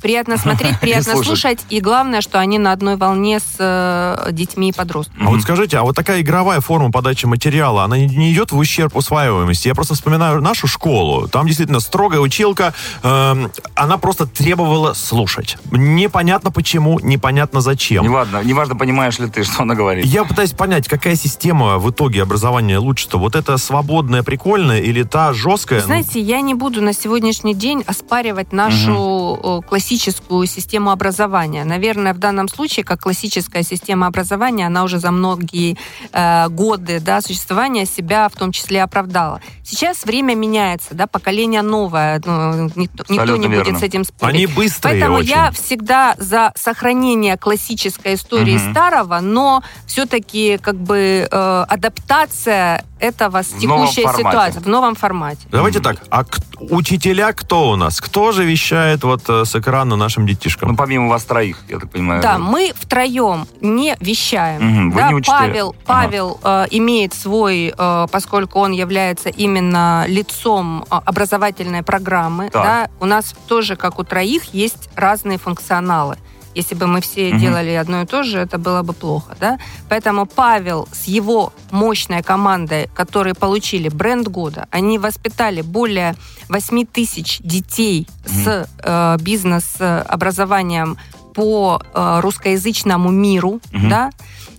Приятно 0.00 0.36
смотреть, 0.38 0.78
приятно 0.80 1.12
слушать. 1.12 1.26
слушать. 1.26 1.60
И 1.70 1.80
главное, 1.80 2.20
что 2.20 2.38
они 2.38 2.58
на 2.58 2.72
одной 2.72 2.96
волне 2.96 3.40
с 3.40 3.56
э, 3.58 4.32
детьми 4.32 4.70
и 4.70 4.72
подростками. 4.72 5.26
А 5.26 5.30
вот 5.30 5.42
скажите, 5.42 5.78
а 5.78 5.82
вот 5.82 5.96
такая 5.96 6.20
игровая 6.20 6.60
форма 6.60 6.90
подачи 6.90 7.26
материала, 7.26 7.84
она 7.84 7.98
не, 7.98 8.06
не 8.06 8.32
идет 8.32 8.52
в 8.52 8.58
ущерб 8.58 8.96
усваиваемости? 8.96 9.68
Я 9.68 9.74
просто 9.74 9.94
вспоминаю 9.94 10.40
нашу 10.40 10.66
школу. 10.66 11.28
Там 11.28 11.46
действительно 11.46 11.80
строгая 11.80 12.20
училка, 12.20 12.74
эм, 13.02 13.50
она 13.74 13.98
просто 13.98 14.26
требовала 14.26 14.94
слушать. 14.94 15.58
Непонятно 15.70 16.50
почему, 16.50 16.98
непонятно 17.00 17.60
зачем. 17.60 18.04
Неважно, 18.04 18.42
неважно, 18.42 18.76
понимаешь 18.76 19.18
ли 19.18 19.28
ты, 19.28 19.44
что 19.44 19.62
она 19.62 19.74
говорит. 19.74 20.04
Я 20.04 20.24
пытаюсь 20.24 20.52
понять, 20.52 20.88
какая 20.88 21.16
система 21.16 21.78
в 21.78 21.90
итоге 21.90 22.22
образования 22.22 22.78
лучше-то? 22.78 23.18
Вот 23.18 23.34
эта 23.34 23.56
свободная, 23.58 24.22
прикольная 24.22 24.80
или 24.80 25.02
та 25.02 25.32
жесткая? 25.32 25.80
Знаете, 25.80 26.20
я 26.20 26.40
не 26.40 26.54
буду 26.54 26.82
на 26.82 26.92
сегодняшний 26.92 27.54
день 27.54 27.82
оспаривать 27.86 28.52
нашу 28.52 29.62
э, 29.64 29.68
классическую 29.90 30.46
систему 30.46 30.92
образования. 30.92 31.64
Наверное, 31.64 32.14
в 32.14 32.18
данном 32.18 32.48
случае, 32.48 32.84
как 32.84 33.00
классическая 33.00 33.64
система 33.64 34.06
образования, 34.06 34.68
она 34.68 34.84
уже 34.84 35.00
за 35.00 35.10
многие 35.10 35.76
э, 36.12 36.48
годы 36.48 37.00
да, 37.00 37.20
существования 37.20 37.86
себя 37.86 38.28
в 38.28 38.36
том 38.36 38.52
числе 38.52 38.84
оправдала. 38.84 39.40
Сейчас 39.64 40.04
время 40.04 40.36
меняется, 40.36 40.94
да, 40.94 41.08
поколение 41.08 41.62
новое, 41.62 42.22
ну, 42.24 42.70
никто, 42.76 43.04
никто 43.08 43.36
не 43.36 43.48
будет 43.48 43.66
верно. 43.66 43.78
с 43.80 43.82
этим 43.82 44.04
спорить. 44.04 44.34
Они 44.34 44.46
быстрые 44.46 45.00
Поэтому 45.00 45.18
очень. 45.18 45.30
я 45.30 45.50
всегда 45.50 46.14
за 46.18 46.52
сохранение 46.54 47.36
классической 47.36 48.14
истории 48.14 48.58
Мгм. 48.58 48.70
старого, 48.70 49.18
но 49.18 49.64
все-таки 49.86 50.58
как 50.62 50.76
бы 50.76 51.26
э, 51.28 51.64
адаптация 51.68 52.84
этого 53.00 53.42
с 53.42 53.48
текущей 53.48 54.06
ситуации 54.16 54.60
в 54.60 54.68
новом 54.68 54.94
формате. 54.94 55.40
Давайте 55.50 55.80
так, 55.80 55.96
а 56.10 56.24
к- 56.24 56.38
учителя 56.58 57.32
кто 57.32 57.70
у 57.70 57.76
нас? 57.76 58.00
Кто 58.00 58.32
же 58.32 58.44
вещает 58.44 59.02
вот 59.04 59.22
э, 59.28 59.44
с 59.44 59.54
экрана 59.56 59.96
нашим 59.96 60.26
детишкам? 60.26 60.70
Ну, 60.70 60.76
помимо 60.76 61.08
вас 61.08 61.24
троих, 61.24 61.58
я 61.68 61.78
так 61.78 61.90
понимаю. 61.90 62.22
Да, 62.22 62.38
мы 62.38 62.72
втроем 62.78 63.46
не 63.60 63.96
вещаем. 64.00 64.90
Вы 64.90 65.00
да, 65.00 65.08
не 65.08 65.14
учителя. 65.14 65.38
Павел, 65.38 65.68
Ага. 65.70 65.78
Павел 65.86 66.40
э, 66.42 66.66
имеет 66.70 67.14
свой, 67.14 67.74
э, 67.76 68.06
поскольку 68.10 68.60
он 68.60 68.72
является 68.72 69.28
именно 69.28 70.04
лицом 70.06 70.84
э, 70.90 70.94
образовательной 71.04 71.82
программы. 71.82 72.50
Так. 72.50 72.62
Да, 72.64 72.90
у 73.00 73.06
нас 73.06 73.34
тоже, 73.48 73.76
как 73.76 73.98
у 73.98 74.04
троих, 74.04 74.52
есть 74.54 74.90
разные 74.96 75.38
функционалы. 75.38 76.16
Если 76.54 76.74
бы 76.74 76.86
мы 76.86 77.00
все 77.00 77.30
Мгм. 77.30 77.38
делали 77.38 77.70
одно 77.70 78.02
и 78.02 78.06
то 78.06 78.22
же, 78.24 78.38
это 78.38 78.58
было 78.58 78.82
бы 78.82 78.92
плохо. 78.92 79.36
Да? 79.40 79.58
Поэтому 79.88 80.26
Павел 80.26 80.88
с 80.92 81.04
его 81.04 81.52
мощной 81.70 82.22
командой, 82.22 82.88
которые 82.94 83.34
получили 83.34 83.88
бренд 83.88 84.28
года, 84.28 84.66
они 84.70 84.98
воспитали 84.98 85.62
более 85.62 86.14
8 86.48 86.86
тысяч 86.86 87.38
детей 87.40 88.08
с 88.26 88.68
э, 88.82 89.16
бизнес-образованием 89.20 90.96
по 91.34 91.80
э, 91.94 92.20
русскоязычному 92.20 93.10
миру, 93.10 93.60
Мгм. 93.72 93.88
да, 93.88 94.10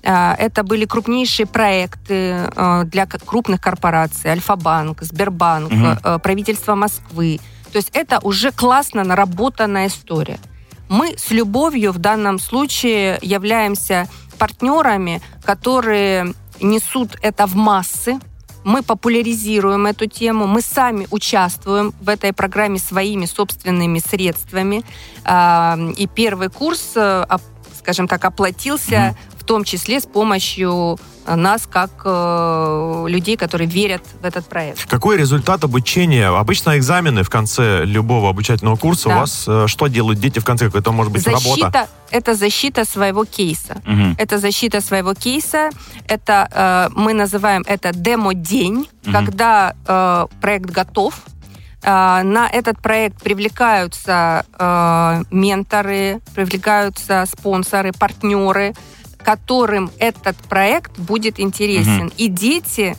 А, 0.04 0.36
это 0.40 0.64
были 0.64 0.86
крупнейшие 0.86 1.46
проекты 1.46 2.50
э, 2.56 2.84
для 2.86 3.06
крупных 3.06 3.62
корпораций, 3.62 4.32
Альфа-банк, 4.32 5.04
Сбербанк, 5.04 5.72
э, 5.72 6.18
правительство 6.18 6.74
Москвы. 6.74 7.40
То 7.72 7.78
есть 7.78 7.92
это 7.94 8.20
уже 8.24 8.52
классно 8.52 9.04
наработанная 9.04 9.88
история. 9.90 10.40
Мы 10.92 11.16
с 11.18 11.32
любовью 11.32 11.94
в 11.94 12.00
данном 12.00 12.38
случае 12.38 13.18
являемся 13.22 14.10
партнерами, 14.38 15.22
которые 15.42 16.34
несут 16.60 17.16
это 17.22 17.48
в 17.48 17.56
массы. 17.56 18.20
Мы 18.66 18.84
популяризируем 18.84 19.86
эту 19.88 20.06
тему, 20.08 20.48
мы 20.48 20.62
сами 20.62 21.08
участвуем 21.10 21.94
в 22.02 22.10
этой 22.10 22.34
программе 22.34 22.78
своими 22.78 23.26
собственными 23.26 24.00
средствами. 24.00 24.84
А, 25.24 25.78
И 25.98 26.08
первый 26.08 26.50
курс, 26.50 26.98
оп- 26.98 27.42
скажем 27.82 28.08
так, 28.08 28.24
оплатился 28.26 29.16
в 29.38 29.44
том 29.44 29.64
числе 29.64 30.00
с 30.00 30.06
помощью 30.06 31.00
э, 31.26 31.36
нас, 31.36 31.66
как 31.66 31.90
э, 32.06 33.06
людей, 33.10 33.36
которые 33.38 33.68
верят 33.68 34.04
в 34.22 34.26
этот 34.26 34.46
проект. 34.46 34.86
Какой 34.88 35.18
результат 35.18 35.64
обучения? 35.64 36.28
Обычно 36.28 36.78
экзамены 36.78 37.24
в 37.24 37.30
конце 37.30 37.84
любого 37.84 38.30
обучательного 38.30 38.76
курса. 38.78 39.10
Да. 39.10 39.16
У 39.16 39.20
вас 39.20 39.46
э, 39.48 39.66
что 39.68 39.88
делают 39.88 40.20
дети 40.20 40.40
в 40.40 40.46
конце? 40.46 40.70
Это 40.72 40.92
может 40.92 41.12
быть 41.12 41.26
работа? 41.26 41.50
Защита– 41.50 41.88
это 42.12 42.36
защита 42.36 42.86
своего 42.86 43.26
кейса. 43.26 43.82
Мгм. 43.86 44.16
Это 44.20 44.38
защита 44.38 44.80
своего 44.80 45.14
кейса. 45.16 45.70
Это 46.08 46.48
э, 46.52 46.90
мы 46.96 47.14
называем 47.14 47.64
это 47.66 47.92
демо-день, 47.94 48.88
Мгм. 49.06 49.14
когда 49.14 49.74
э, 49.88 50.28
проект 50.40 50.70
готов. 50.70 51.16
Э, 51.84 52.22
на 52.24 52.48
этот 52.48 52.80
проект 52.82 53.22
привлекаются 53.24 54.46
э, 54.58 55.24
менторы, 55.32 56.22
привлекаются 56.36 57.26
спонсоры, 57.26 57.92
партнеры, 57.92 58.74
которым 59.24 59.92
этот 60.00 60.36
проект 60.38 60.98
будет 61.00 61.40
интересен. 61.40 62.12
И 62.18 62.28
дети 62.28 62.96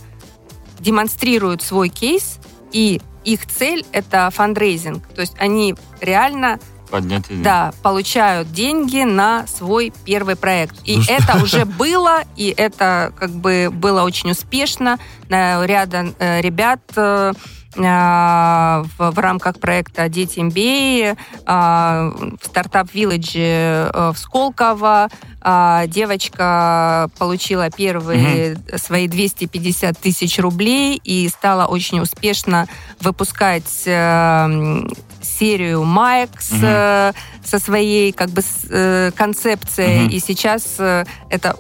демонстрируют 0.81 1.63
свой 1.63 1.89
кейс, 1.89 2.39
и 2.73 3.01
их 3.25 3.47
цель 3.47 3.85
это 3.93 4.31
фандрейзинг. 4.33 5.07
То 5.15 5.21
есть 5.21 5.35
они 5.39 5.75
реально 6.01 6.59
Поднять 6.91 7.29
деньги. 7.29 7.43
да, 7.43 7.73
получают 7.83 8.53
деньги 8.53 9.03
на 9.05 9.47
свой 9.47 9.93
первый 10.05 10.37
проект. 10.37 10.77
И 10.85 10.97
Ну 10.97 11.03
что- 11.03 11.13
это 11.13 11.43
уже 11.43 11.65
было, 11.65 12.23
и 12.37 12.53
это 12.57 13.13
как 13.19 13.31
бы 13.31 13.69
было 13.73 14.03
очень 14.03 14.31
успешно. 14.33 14.99
На 15.29 15.65
ряда 15.65 16.13
э, 16.19 16.41
ребят 16.41 16.81
э, 16.97 17.33
а, 17.33 17.33
в, 17.75 19.11
в 19.11 19.19
рамках 19.19 19.59
проекта 19.59 20.09
«Дети 20.09 20.41
MBA», 20.41 21.17
а, 21.47 22.13
в 22.41 22.47
стартап 22.47 22.89
Village 22.93 23.33
э, 23.35 24.13
в 24.13 24.19
Сколково 24.19 25.09
а, 25.41 25.87
девочка 25.87 27.11
получила 27.19 27.71
первые 27.71 28.59
свои 28.77 29.09
250 29.09 29.99
тысяч 29.99 30.39
рублей 30.39 31.01
и 31.03 31.29
стала 31.29 31.67
очень 31.67 32.01
успешно 32.01 32.69
выпускать 33.01 33.83
э, 33.87 34.83
серию 35.21 35.85
маек 35.85 36.31
с, 36.41 36.53
э, 36.63 37.13
со 37.45 37.59
своей 37.59 38.13
как 38.13 38.31
бы 38.31 38.43
с, 38.43 39.13
концепцией. 39.17 40.05
Мгм. 40.05 40.11
И 40.11 40.21
сейчас 40.21 40.79
это 40.79 41.57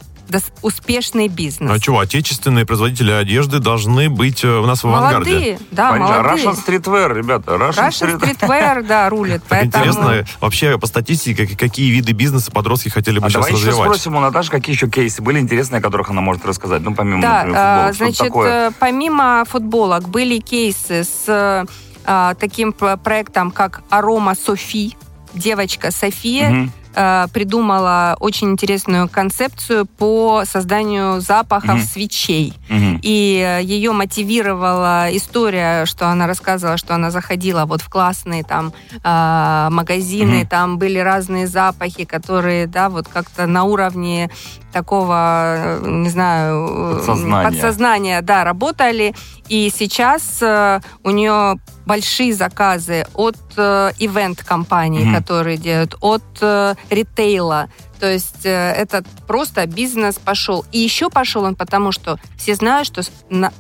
успешный 0.62 1.28
бизнес. 1.28 1.70
А 1.70 1.78
что, 1.78 1.98
отечественные 1.98 2.64
производители 2.66 3.10
одежды 3.10 3.58
должны 3.58 4.08
быть 4.10 4.44
э, 4.44 4.48
у 4.48 4.66
нас 4.66 4.82
в 4.84 4.88
авангарде? 4.88 5.30
Молодые, 5.32 5.58
да, 5.70 5.90
Понятно. 5.90 6.22
молодые. 6.22 6.46
Russian 6.46 6.58
Streetwear, 6.66 7.14
ребята. 7.14 7.52
Russian, 7.52 7.88
Russian 7.88 8.18
Street- 8.20 8.38
Streetwear, 8.40 8.82
да, 8.86 9.08
рулит. 9.08 9.42
Так 9.48 9.60
Поэтому... 9.60 9.84
интересно, 9.84 10.24
вообще 10.40 10.78
по 10.78 10.86
статистике, 10.86 11.46
как- 11.46 11.58
какие 11.58 11.90
виды 11.90 12.12
бизнеса 12.12 12.50
подростки 12.50 12.88
хотели 12.88 13.18
бы 13.18 13.26
А 13.26 13.30
сейчас 13.30 13.42
давай 13.46 13.52
еще 13.52 13.68
развивать? 13.68 13.88
спросим 13.90 14.16
у 14.16 14.20
Наташи, 14.20 14.50
какие 14.50 14.74
еще 14.74 14.88
кейсы 14.88 15.22
были 15.22 15.38
интересные, 15.38 15.80
о 15.80 15.82
которых 15.82 16.10
она 16.10 16.20
может 16.20 16.44
рассказать. 16.46 16.82
Ну, 16.82 16.94
помимо, 16.94 17.20
Да, 17.22 17.44
например, 17.44 17.54
футбола. 17.54 17.92
Что 17.92 18.04
значит, 18.04 18.18
такое? 18.18 18.68
э, 18.68 18.72
помимо 18.78 19.44
футболок 19.48 20.08
были 20.08 20.38
кейсы 20.38 21.04
с 21.04 21.66
а, 22.04 22.34
таким 22.34 22.72
проектом, 22.72 23.50
как 23.50 23.82
Арома 23.90 24.34
Софи. 24.34 24.96
Девочка 25.34 25.90
София 25.90 26.50
Мгм. 26.50 26.72
Э, 26.94 27.26
придумала 27.32 28.16
очень 28.20 28.50
интересную 28.50 29.08
концепцию 29.08 29.86
по 29.86 30.44
созданию 30.44 31.20
запахов 31.20 31.76
Мгм. 31.76 31.80
свечей. 31.80 32.54
Мгм. 32.68 33.00
И 33.02 33.42
э, 33.44 33.62
ее 33.62 33.92
мотивировала 33.92 35.06
история, 35.16 35.86
что 35.86 36.08
она 36.08 36.26
рассказывала, 36.26 36.76
что 36.76 36.94
она 36.94 37.10
заходила 37.10 37.64
вот 37.64 37.80
в 37.82 37.88
классные 37.88 38.44
там 38.44 38.72
а, 39.04 39.68
магазины, 39.70 40.38
Мгм. 40.40 40.46
там 40.46 40.78
были 40.78 40.98
разные 40.98 41.46
запахи, 41.46 42.04
которые, 42.04 42.66
да, 42.66 42.88
вот 42.88 43.08
как-то 43.08 43.46
на 43.46 43.64
уровне 43.64 44.30
такого, 44.72 45.78
не 45.84 46.08
знаю, 46.10 46.94
Подсознания. 46.96 47.50
подсознания, 47.50 48.22
да, 48.22 48.44
работали. 48.44 49.14
И 49.48 49.70
сейчас 49.74 50.38
э, 50.42 50.80
у 51.04 51.10
нее 51.10 51.58
большие 51.86 52.32
заказы 52.32 53.06
от 53.14 53.36
э, 53.56 53.90
ивент-компаний, 53.98 55.04
Мгм. 55.04 55.14
которые 55.14 55.56
делают, 55.56 55.94
от 56.00 56.22
э, 56.40 56.74
ритейла. 56.90 57.68
То 58.02 58.10
есть 58.10 58.44
э, 58.44 58.50
это 58.72 59.04
просто 59.28 59.64
бизнес 59.68 60.16
пошел. 60.18 60.64
И 60.72 60.78
еще 60.80 61.08
пошел 61.08 61.44
он 61.44 61.54
потому, 61.54 61.92
что 61.92 62.18
все 62.36 62.56
знают, 62.56 62.88
что 62.88 63.02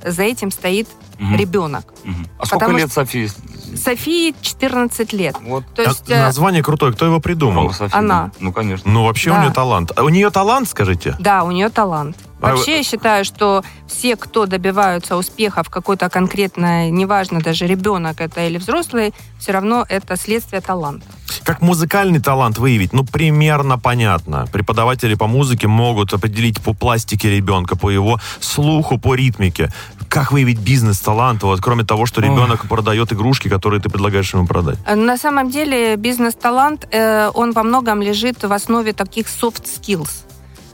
за 0.04 0.22
этим 0.24 0.50
стоит 0.50 0.88
Мгм. 1.20 1.36
ребенок. 1.36 1.94
Мгм. 2.02 2.26
А 2.40 2.46
сколько 2.46 2.64
Потому 2.64 2.78
лет 2.78 2.92
Софии? 2.92 3.30
Софии 3.76 4.34
14 4.40 5.12
лет. 5.12 5.36
Вот. 5.42 5.64
То 5.76 5.82
есть 5.82 6.10
А 6.10 6.22
Название 6.22 6.60
крутое, 6.64 6.92
кто 6.92 7.06
его 7.06 7.20
придумал? 7.20 7.70
Ну, 7.78 7.88
она. 7.92 8.24
да. 8.24 8.32
Ну, 8.40 8.52
конечно. 8.52 8.90
Ну, 8.90 9.04
вообще 9.04 9.30
у 9.30 9.34
Да. 9.34 9.42
нее 9.44 9.52
талант. 9.52 9.92
А 9.94 10.02
у 10.02 10.08
нее 10.08 10.30
талант, 10.30 10.68
скажите? 10.68 11.14
Да, 11.20 11.44
у 11.44 11.52
нее 11.52 11.68
талант. 11.68 12.16
А 12.42 12.56
Вообще, 12.56 12.78
я 12.78 12.82
считаю, 12.82 13.24
что 13.24 13.62
все, 13.86 14.16
кто 14.16 14.46
добиваются 14.46 15.16
успеха 15.16 15.62
в 15.62 15.70
какой-то 15.70 16.10
конкретной, 16.10 16.90
неважно, 16.90 17.40
даже 17.40 17.66
ребенок 17.66 18.20
это 18.20 18.44
или 18.46 18.58
взрослый, 18.58 19.14
все 19.38 19.52
равно 19.52 19.86
это 19.88 20.16
следствие 20.16 20.60
таланта. 20.60 21.06
Как 21.44 21.62
музыкальный 21.62 22.20
талант 22.20 22.58
выявить? 22.58 22.92
Ну, 22.92 23.04
примерно 23.04 23.78
понятно. 23.78 24.46
Преподаватели 24.52 25.14
по 25.14 25.26
музыке 25.28 25.68
могут 25.68 26.12
определить 26.12 26.60
по 26.60 26.74
пластике 26.74 27.30
ребенка, 27.30 27.76
по 27.76 27.90
его 27.90 28.18
слуху, 28.40 28.98
по 28.98 29.14
ритмике. 29.14 29.72
Как 30.08 30.32
выявить 30.32 30.58
бизнес-талант, 30.58 31.42
вот, 31.44 31.60
кроме 31.60 31.84
того, 31.84 32.06
что 32.06 32.20
ребенок 32.20 32.68
продает 32.68 33.12
игрушки, 33.12 33.48
которые 33.48 33.80
ты 33.80 33.88
предлагаешь 33.88 34.34
ему 34.34 34.46
продать? 34.46 34.78
Э, 34.84 34.94
На 34.96 35.16
самом 35.16 35.48
деле 35.50 35.96
бизнес-талант, 35.96 36.86
э, 36.90 37.30
он 37.34 37.52
во 37.52 37.62
многом 37.62 38.02
лежит 38.02 38.42
в 38.42 38.52
основе 38.52 38.92
таких 38.92 39.26
soft 39.26 39.64
skills. 39.64 40.10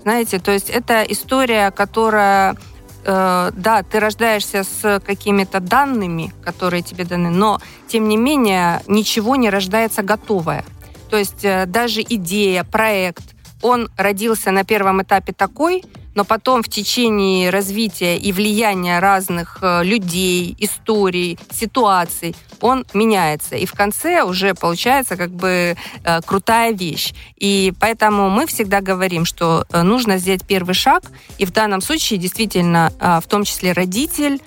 Знаете, 0.09 0.39
то 0.39 0.53
есть 0.53 0.71
это 0.71 1.03
история, 1.03 1.71
которая, 1.71 2.57
э, 3.05 3.51
да, 3.55 3.83
ты 3.83 4.01
рождаешься 4.01 4.65
с 4.65 5.03
какими-то 5.05 5.61
данными, 5.61 6.33
которые 6.43 6.81
тебе 6.81 7.05
даны, 7.05 7.29
но, 7.29 7.61
тем 7.89 8.09
не 8.09 8.17
менее, 8.17 8.81
ничего 8.87 9.37
не 9.37 9.51
рождается 9.51 10.03
готовое. 10.03 10.65
То 11.11 11.19
есть 11.19 11.45
э, 11.45 11.67
даже 11.67 12.01
идея, 12.01 12.65
проект, 12.65 13.35
он 13.61 13.91
родился 13.99 14.51
на 14.51 14.65
первом 14.65 15.03
этапе 15.03 15.35
такой, 15.35 15.85
но 16.19 16.25
потом 16.25 16.65
в 16.65 16.69
течение 16.69 17.49
развития 17.51 18.17
и 18.17 18.33
влияния 18.33 18.99
разных 18.99 19.59
э, 19.63 19.85
людей, 19.85 20.57
историй, 20.59 21.39
ситуаций, 21.53 22.35
он 22.61 22.85
меняется. 22.93 23.55
И 23.55 23.67
в 23.67 23.73
конце 23.73 24.25
уже 24.25 24.55
получается 24.55 25.17
как 25.17 25.31
бы 25.31 25.77
э, 26.03 26.21
крутая 26.23 26.73
вещь. 26.73 27.15
И 27.37 27.73
поэтому 27.79 28.31
мы 28.31 28.49
всегда 28.49 28.81
говорим, 28.81 29.25
что 29.25 29.65
э, 29.71 29.83
нужно 29.83 30.19
сделать 30.19 30.45
первый 30.45 30.75
шаг. 30.75 31.05
И 31.39 31.45
в 31.45 31.53
данном 31.53 31.81
случае 31.81 32.19
действительно, 32.19 32.91
в 32.99 33.29
том 33.29 33.45
числе 33.45 33.71
родитель, 33.71 34.41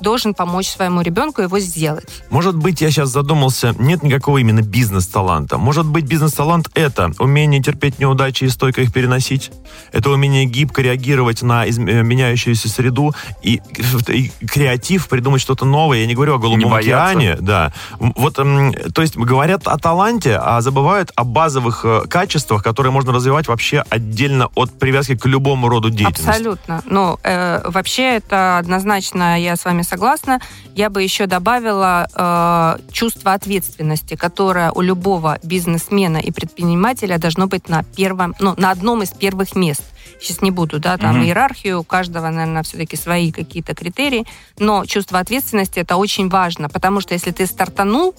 должен 0.00 0.34
помочь 0.34 0.68
своему 0.68 1.00
ребенку 1.00 1.42
его 1.42 1.58
сделать. 1.58 2.04
Может 2.30 2.56
быть, 2.56 2.80
я 2.80 2.90
сейчас 2.90 3.10
задумался, 3.10 3.74
нет 3.78 4.02
никакого 4.02 4.38
именно 4.38 4.62
бизнес-таланта. 4.62 5.58
Может 5.58 5.86
быть, 5.86 6.04
бизнес-талант— 6.04 6.70
это 6.74 7.12
умение 7.18 7.62
терпеть 7.62 7.98
неудачи 7.98 8.44
и 8.44 8.48
стойко 8.48 8.82
их 8.82 8.92
переносить. 8.92 9.50
Это 9.92 10.10
умение 10.10 10.44
гибко 10.44 10.82
реагировать 10.82 11.42
на 11.42 11.66
изм- 11.66 11.90
э, 11.90 12.02
меняющуюся 12.02 12.68
среду 12.68 13.14
и, 13.42 13.60
и 14.08 14.30
креатив, 14.46 15.08
придумать 15.08 15.40
что-то 15.40 15.64
новое. 15.64 15.98
Я 15.98 16.06
не 16.06 16.14
говорю 16.14 16.34
о 16.34 16.38
Голубом 16.38 16.74
океане. 16.74 17.36
Да. 17.40 17.72
Вот, 17.98 18.38
м, 18.38 18.72
то 18.94 19.02
есть 19.02 19.16
говорят 19.16 19.66
о 19.66 19.78
таланте, 19.78 20.38
а 20.42 20.60
забывают 20.60 21.12
о 21.14 21.24
базовых 21.24 21.84
э, 21.84 22.02
качествах, 22.08 22.62
которые 22.62 22.92
можно 22.92 23.12
развивать 23.12 23.48
вообще 23.48 23.84
отдельно 23.88 24.48
от 24.54 24.78
привязки 24.78 25.16
к 25.16 25.26
любому 25.26 25.68
роду 25.68 25.90
деятельности. 25.90 26.28
Абсолютно. 26.28 26.82
Ну, 26.86 27.18
э, 27.22 27.68
вообще 27.68 28.16
это 28.16 28.58
однозначно, 28.58 29.40
я 29.40 29.56
с 29.56 29.64
вами 29.64 29.82
согласна. 29.86 30.40
Я 30.74 30.90
бы 30.90 31.02
еще 31.02 31.26
добавила 31.26 32.06
э, 32.14 32.92
чувство 32.92 33.32
ответственности, 33.32 34.16
которое 34.16 34.70
у 34.72 34.80
любого 34.82 35.38
бизнесмена 35.42 36.18
и 36.18 36.30
предпринимателя 36.30 37.18
должно 37.18 37.46
быть 37.46 37.68
на 37.68 37.82
первом, 37.82 38.34
ну, 38.40 38.54
на 38.56 38.70
одном 38.70 39.02
из 39.02 39.10
первых 39.10 39.54
мест. 39.56 39.82
Сейчас 40.20 40.42
не 40.42 40.50
буду, 40.50 40.78
да, 40.80 40.96
там 40.96 41.16
Мгм. 41.16 41.24
иерархию, 41.24 41.80
у 41.80 41.84
каждого, 41.84 42.28
наверное, 42.30 42.62
все-таки 42.62 42.96
свои 42.96 43.32
какие-то 43.32 43.74
критерии, 43.74 44.26
но 44.58 44.84
чувство 44.86 45.18
ответственности 45.18 45.78
это 45.80 45.96
очень 45.96 46.28
важно, 46.28 46.68
потому 46.68 47.00
что 47.00 47.14
если 47.14 47.32
ты 47.32 47.46
стартанул, 47.46 48.14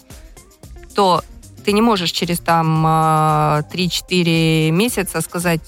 то 0.96 1.24
ты 1.68 1.74
не 1.74 1.82
можешь 1.82 2.12
через 2.12 2.40
там 2.40 2.86
э, 2.88 3.64
3-4 3.74 4.72
месяца 4.72 5.20
сказать, 5.20 5.60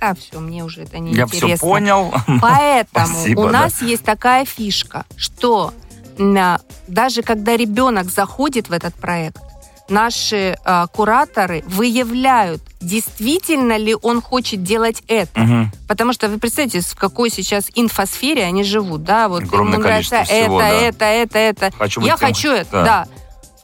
да, 0.00 0.14
все, 0.14 0.40
мне 0.40 0.64
уже 0.64 0.84
это 0.84 0.98
не 0.98 1.12
Я 1.12 1.24
интересно. 1.24 1.56
все 1.56 1.58
понял. 1.58 2.14
Поэтому 2.40 3.06
Спасибо, 3.06 3.40
у 3.40 3.44
да. 3.44 3.52
нас 3.52 3.82
есть 3.82 4.02
такая 4.02 4.46
фишка, 4.46 5.04
что 5.14 5.74
даже 6.16 7.20
когда 7.22 7.54
ребенок 7.54 8.08
заходит 8.10 8.70
в 8.70 8.72
этот 8.72 8.94
проект, 8.94 9.42
наши 9.90 10.56
э, 10.64 10.86
кураторы 10.90 11.62
выявляют, 11.66 12.62
действительно 12.80 13.76
ли 13.76 13.94
он 14.00 14.22
хочет 14.22 14.62
делать 14.62 15.02
это. 15.06 15.38
Мгм. 15.38 15.70
Потому 15.86 16.14
что 16.14 16.30
вы 16.30 16.38
представьте, 16.38 16.80
в 16.80 16.94
какой 16.94 17.28
сейчас 17.28 17.66
инфосфере 17.74 18.44
они 18.44 18.64
живут, 18.64 19.04
да, 19.04 19.28
вот 19.28 19.42
Огромное 19.42 19.74
ему 19.74 19.82
нравится 19.82 20.16
это, 20.16 20.24
всего, 20.24 20.58
да. 20.60 20.68
это, 20.70 21.04
это, 21.04 21.38
это. 21.38 21.70
Хочу 21.78 22.00
Я 22.00 22.16
тем- 22.16 22.26
хочу 22.26 22.50
это, 22.52 22.70
да. 22.72 22.84
да. 22.84 23.08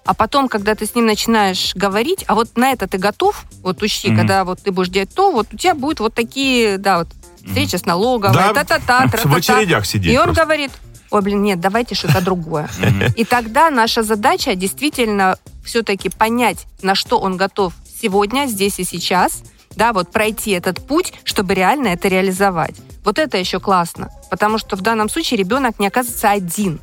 А 0.08 0.14
потом, 0.14 0.48
когда 0.48 0.74
ты 0.74 0.86
с 0.86 0.94
ним 0.94 1.04
начинаешь 1.04 1.74
говорить, 1.74 2.24
а 2.28 2.34
вот 2.34 2.56
на 2.56 2.70
это 2.72 2.88
ты 2.88 2.96
готов, 2.96 3.44
вот 3.62 3.82
учти, 3.82 4.08
Мгм. 4.08 4.16
когда 4.16 4.44
вот 4.44 4.58
ты 4.62 4.72
будешь 4.72 4.88
делать 4.88 5.12
то, 5.14 5.30
вот 5.30 5.48
у 5.52 5.56
тебя 5.58 5.74
будут 5.74 6.00
вот 6.00 6.14
такие, 6.14 6.78
да, 6.78 7.00
вот 7.00 7.08
встреча 7.46 7.76
с 7.76 7.84
налоговой, 7.84 8.32
Да, 8.32 8.54
та-та-та, 8.54 9.06
В 9.24 9.34
очередях 9.34 9.84
сидеть. 9.84 10.14
И 10.14 10.16
он 10.16 10.24
просто. 10.24 10.44
говорит, 10.44 10.70
ой, 11.10 11.20
блин, 11.20 11.42
нет, 11.42 11.60
давайте 11.60 11.94
что-то 11.94 12.22
другое. 12.22 12.70
И 13.16 13.26
тогда 13.26 13.68
наша 13.68 14.02
задача 14.02 14.54
действительно 14.54 15.36
все-таки 15.62 16.08
понять, 16.08 16.64
на 16.80 16.94
что 16.94 17.18
он 17.18 17.36
готов 17.36 17.74
сегодня, 18.00 18.46
здесь 18.46 18.78
и 18.78 18.84
сейчас, 18.84 19.42
да, 19.76 19.92
вот 19.92 20.10
пройти 20.10 20.52
этот 20.52 20.86
путь, 20.86 21.12
чтобы 21.24 21.52
реально 21.52 21.88
это 21.88 22.08
реализовать. 22.08 22.76
Вот 23.04 23.18
это 23.18 23.36
еще 23.36 23.60
классно, 23.60 24.08
потому 24.30 24.56
что 24.56 24.74
в 24.74 24.80
данном 24.80 25.10
случае 25.10 25.36
ребенок 25.38 25.78
не 25.78 25.86
оказывается 25.86 26.30
один. 26.30 26.80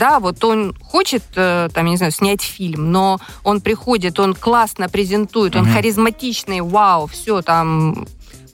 Да, 0.00 0.18
вот 0.18 0.42
он 0.44 0.74
хочет, 0.82 1.22
э, 1.36 1.68
там, 1.74 1.84
я 1.84 1.90
не 1.90 1.96
знаю, 1.98 2.10
снять 2.10 2.40
фильм, 2.40 2.90
но 2.90 3.18
он 3.44 3.60
приходит, 3.60 4.18
он 4.18 4.34
классно 4.34 4.88
презентует, 4.88 5.54
он 5.56 5.64
Мгм. 5.64 5.74
харизматичный, 5.74 6.62
вау, 6.62 7.06
все 7.06 7.42
там, 7.42 8.06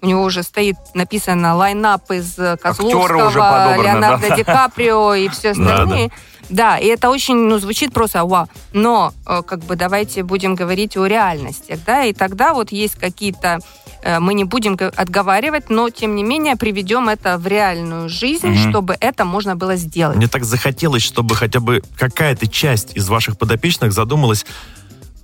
у 0.02 0.06
него 0.06 0.22
уже 0.22 0.42
стоит 0.42 0.76
написано 0.94 1.54
лайнап 1.56 2.10
из 2.10 2.38
э, 2.38 2.56
Козловского, 2.56 3.82
Леонардо 3.82 4.28
да. 4.28 4.36
Ди 4.36 4.44
Каприо 4.44 5.14
и 5.14 5.28
все 5.30 5.54
Да, 5.54 5.72
остальные. 5.74 6.10
Да, 6.48 6.78
и 6.78 6.86
это 6.86 7.10
очень, 7.10 7.34
ну, 7.36 7.58
звучит 7.58 7.92
просто 7.92 8.24
вау. 8.24 8.48
Но, 8.72 9.12
э, 9.26 9.42
как 9.44 9.60
бы, 9.64 9.74
давайте 9.74 10.22
будем 10.22 10.54
говорить 10.54 10.96
о 10.96 11.06
реальности, 11.06 11.78
да, 11.84 12.04
и 12.04 12.12
тогда 12.12 12.54
вот 12.54 12.70
есть 12.70 12.94
какие-то, 12.94 13.58
э, 14.02 14.20
мы 14.20 14.32
не 14.34 14.44
будем 14.44 14.78
отговаривать, 14.96 15.70
но, 15.70 15.90
тем 15.90 16.14
не 16.14 16.22
менее, 16.22 16.54
приведем 16.54 17.08
это 17.08 17.36
в 17.38 17.46
реальную 17.48 18.08
жизнь, 18.08 18.46
Мгм. 18.48 18.70
чтобы 18.70 18.96
это 19.00 19.24
можно 19.24 19.56
было 19.56 19.74
сделать. 19.74 20.16
Мне 20.16 20.28
так 20.28 20.44
захотелось, 20.44 21.02
чтобы 21.02 21.34
хотя 21.34 21.58
бы 21.58 21.82
какая-то 21.98 22.46
часть 22.46 22.96
из 22.96 23.08
ваших 23.08 23.38
подопечных 23.38 23.92
задумалась 23.92 24.46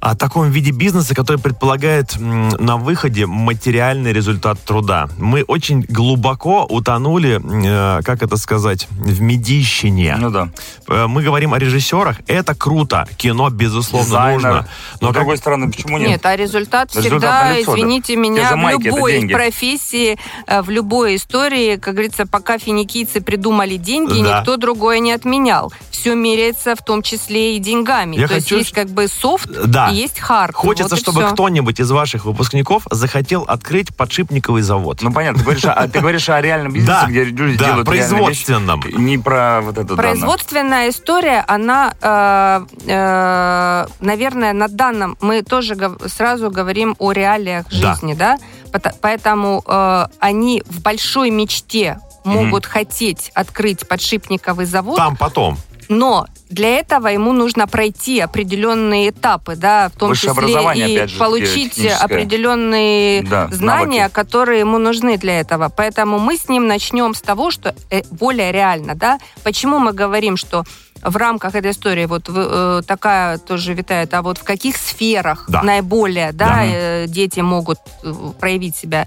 о 0.02 0.16
таком 0.16 0.50
виде 0.50 0.72
бизнеса, 0.72 1.14
который 1.14 1.36
предполагает 1.38 2.16
на 2.18 2.76
выходе 2.76 3.24
материальный 3.26 4.12
результат 4.12 4.58
труда. 4.64 5.08
Мы 5.16 5.44
очень 5.44 5.82
глубоко 5.88 6.66
утонули, 6.68 7.40
э, 7.40 8.02
как 8.02 8.20
это 8.24 8.36
сказать, 8.36 8.88
в 8.90 9.20
медийщине. 9.20 10.16
Ну 10.18 10.30
да. 10.30 10.48
Э, 10.88 11.06
Мы 11.06 11.22
говорим 11.22 11.54
о 11.54 11.58
режиссерах. 11.60 12.16
Это 12.26 12.56
круто. 12.56 13.06
Кино, 13.16 13.48
безусловно, 13.50 14.06
Дизайнер. 14.08 14.34
нужно. 14.42 14.68
Но, 15.00 15.06
с 15.08 15.10
как- 15.10 15.20
другой 15.22 15.36
стороны, 15.36 15.70
почему 15.70 15.98
нет? 15.98 16.08
Нет, 16.08 16.26
а 16.26 16.34
результат 16.34 16.94
Результат 16.96 17.20
всегда, 17.20 17.44
налицо, 17.50 17.72
да. 17.72 17.78
извините 17.78 18.06
Те 18.14 18.16
меня, 18.16 18.56
в 18.56 18.70
любой 18.82 19.28
профессии, 19.28 20.18
э, 20.48 20.62
в 20.62 20.70
любой 20.70 21.14
истории, 21.14 21.76
как 21.76 21.94
говорится, 21.94 22.26
пока 22.26 22.58
финикийцы 22.58 23.20
придумали 23.20 23.76
деньги, 23.76 24.20
Да. 24.20 24.38
никто 24.40 24.56
другое 24.56 24.98
не 24.98 25.12
отменял. 25.12 25.72
Все 25.92 26.16
меряется 26.16 26.74
в 26.74 26.84
том 26.84 27.02
числе 27.02 27.56
и 27.56 27.60
деньгами. 27.60 28.16
Я 28.16 28.26
То 28.26 28.34
хочу, 28.34 28.56
есть 28.56 28.70
есть 28.70 28.72
как 28.72 28.88
бы 28.88 29.06
софт 29.06 29.48
Да. 29.66 29.91
Есть 29.92 30.18
хард. 30.20 30.54
Хочется, 30.54 30.94
Вот 30.94 31.00
чтобы 31.00 31.22
кто-нибудь 31.24 31.80
из 31.80 31.90
ваших 31.90 32.24
выпускников 32.24 32.84
захотел 32.90 33.42
открыть 33.42 33.94
подшипниковый 33.96 34.62
завод. 34.62 34.98
Ну 35.02 35.12
понятно, 35.12 35.38
ты 35.38 35.44
говоришь, 35.44 35.64
о- 35.64 35.88
ты 35.88 36.00
говоришь 36.00 36.28
о 36.28 36.40
реальном 36.40 36.72
бизнесе, 36.72 37.00
Да, 37.02 37.06
где 37.08 37.24
люди 37.24 37.58
да, 37.58 37.64
делают 37.66 37.88
реальные 37.88 38.08
производственном. 38.18 38.80
вещи, 38.80 38.94
Не 38.96 39.18
про 39.18 39.60
вот 39.62 39.78
это 39.78 39.94
да, 39.94 39.96
Производственная 39.96 40.88
история, 40.90 41.44
она, 41.46 41.94
э, 42.00 42.66
э, 42.86 43.86
наверное, 44.00 44.52
на 44.52 44.68
данном 44.68 45.16
мы 45.20 45.42
тоже 45.42 45.74
гов- 45.74 45.98
сразу 46.10 46.50
говорим 46.50 46.96
о 46.98 47.12
реалиях 47.12 47.66
Да. 47.70 47.94
жизни, 47.94 48.14
да, 48.14 48.38
Пото- 48.72 48.94
поэтому 49.00 49.62
э, 49.66 50.06
они 50.18 50.62
в 50.66 50.80
большой 50.80 51.30
мечте 51.30 51.98
могут 52.24 52.66
хотеть 52.66 53.30
открыть 53.34 53.86
подшипниковый 53.88 54.64
завод, 54.66 54.96
Там 54.96 55.16
потом. 55.16 55.58
Но 55.98 56.26
для 56.48 56.78
этого 56.78 57.08
ему 57.08 57.32
нужно 57.32 57.66
пройти 57.66 58.20
определенные 58.20 59.10
этапы, 59.10 59.56
да, 59.56 59.88
в 59.88 59.98
том 59.98 60.10
Высшее 60.10 60.34
числе 60.34 61.02
и 61.04 61.06
же, 61.06 61.18
получить 61.18 61.86
определенные 62.00 63.22
Да, 63.22 63.48
знания, 63.48 64.00
навыки. 64.00 64.14
которые 64.14 64.60
ему 64.60 64.78
нужны 64.78 65.16
для 65.16 65.40
этого. 65.40 65.68
Поэтому 65.74 66.18
мы 66.18 66.36
с 66.36 66.48
ним 66.48 66.66
начнем 66.66 67.14
с 67.14 67.22
того, 67.22 67.50
что 67.50 67.74
э, 67.90 68.02
более 68.10 68.52
реально, 68.52 68.94
да. 68.94 69.18
Почему 69.42 69.78
мы 69.78 69.92
говорим, 69.92 70.36
что 70.36 70.64
в 71.02 71.16
рамках 71.16 71.54
этой 71.54 71.72
истории 71.72 72.06
вот 72.06 72.28
э, 72.28 72.82
такая 72.86 73.38
тоже 73.38 73.74
витает, 73.74 74.14
а 74.14 74.22
вот 74.22 74.38
в 74.38 74.44
каких 74.44 74.76
сферах 74.76 75.44
Да. 75.48 75.62
наиболее, 75.62 76.32
да, 76.32 76.46
Да. 76.48 76.64
э, 76.64 77.06
дети 77.08 77.40
могут 77.40 77.78
э, 78.04 78.12
проявить 78.38 78.76
себя. 78.76 79.06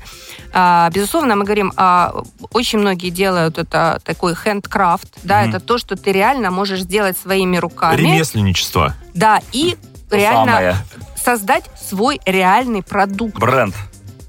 А, 0.54 0.90
безусловно, 0.92 1.36
мы 1.36 1.46
говорим, 1.46 1.72
а, 1.78 2.14
очень 2.52 2.80
многие 2.80 3.10
делают 3.10 3.58
это 3.58 4.00
такой 4.04 4.34
handcraft, 4.34 5.08
да, 5.24 5.42
Мгм. 5.42 5.50
это 5.50 5.60
то, 5.60 5.78
что 5.78 5.96
ты 5.96 6.12
реально 6.12 6.52
можешь 6.52 6.82
сделать 6.82 7.18
своими 7.18 7.58
руками. 7.58 7.96
Ремесленничество. 7.98 8.94
Да, 9.14 9.40
и 9.54 9.78
То 10.10 10.18
реально 10.18 10.52
самое. 10.52 10.78
создать 11.24 11.64
свой 11.90 12.20
реальный 12.26 12.84
продукт. 12.84 13.38
Бренд. 13.40 13.76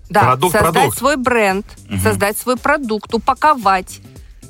Да, 0.09 0.22
Продукт, 0.22 0.52
создать 0.52 0.72
продукт. 0.72 0.98
свой 0.98 1.16
бренд, 1.16 1.66
Мгм. 1.88 2.00
создать 2.00 2.38
свой 2.38 2.57
продукт, 2.57 3.12
упаковать, 3.12 4.00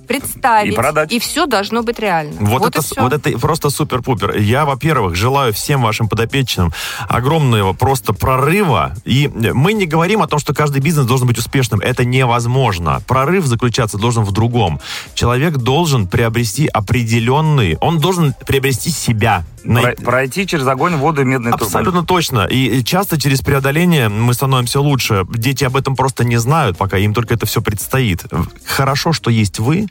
представить. 0.06 0.72
И 0.72 0.76
продать. 0.76 1.12
И 1.12 1.18
все 1.18 1.46
должно 1.46 1.82
быть 1.82 1.98
реально. 1.98 2.36
Вот, 2.40 2.62
и 2.62 2.78
это, 2.78 2.82
вот 3.00 3.12
это 3.12 3.38
просто 3.38 3.70
супер-пупер. 3.70 4.36
Я, 4.36 4.64
во-первых, 4.64 5.14
желаю 5.14 5.52
всем 5.52 5.82
вашим 5.82 6.08
подопечным 6.08 6.72
огромного 7.08 7.72
просто 7.72 8.12
прорыва. 8.12 8.94
И 9.04 9.28
мы 9.28 9.72
не 9.72 9.86
говорим 9.86 10.22
о 10.22 10.26
том, 10.26 10.38
что 10.38 10.54
каждый 10.54 10.80
бизнес 10.80 11.06
должен 11.06 11.26
быть 11.26 11.38
успешным. 11.38 11.80
Это 11.80 12.04
невозможно. 12.04 13.02
Прорыв 13.06 13.46
заключаться 13.46 13.98
должен 13.98 14.24
в 14.24 14.32
другом. 14.32 14.80
Человек 15.14 15.56
должен 15.56 16.06
приобрести 16.06 16.66
определенный... 16.66 17.76
Он 17.80 17.98
должен 17.98 18.34
приобрести 18.46 18.90
себя. 18.90 19.44
Най- 19.66 19.94
Про- 19.96 20.04
Пройти 20.04 20.46
через 20.46 20.66
огонь, 20.66 20.96
воду 20.96 21.22
и 21.22 21.24
медный 21.24 21.50
трубы. 21.52 21.64
Абсолютно 21.66 22.04
точно. 22.04 22.46
И 22.46 22.82
часто 22.84 23.20
через 23.20 23.40
преодоление 23.40 24.08
мы 24.08 24.32
становимся 24.34 24.80
лучше. 24.80 25.24
Дети 25.28 25.64
об 25.64 25.76
этом 25.76 25.96
просто 25.96 26.24
не 26.24 26.36
знают, 26.36 26.76
пока 26.78 26.98
им 26.98 27.12
только 27.12 27.34
это 27.34 27.46
все 27.46 27.60
предстоит. 27.60 28.24
Хорошо, 28.64 29.12
что 29.12 29.30
есть 29.30 29.58
вы, 29.58 29.86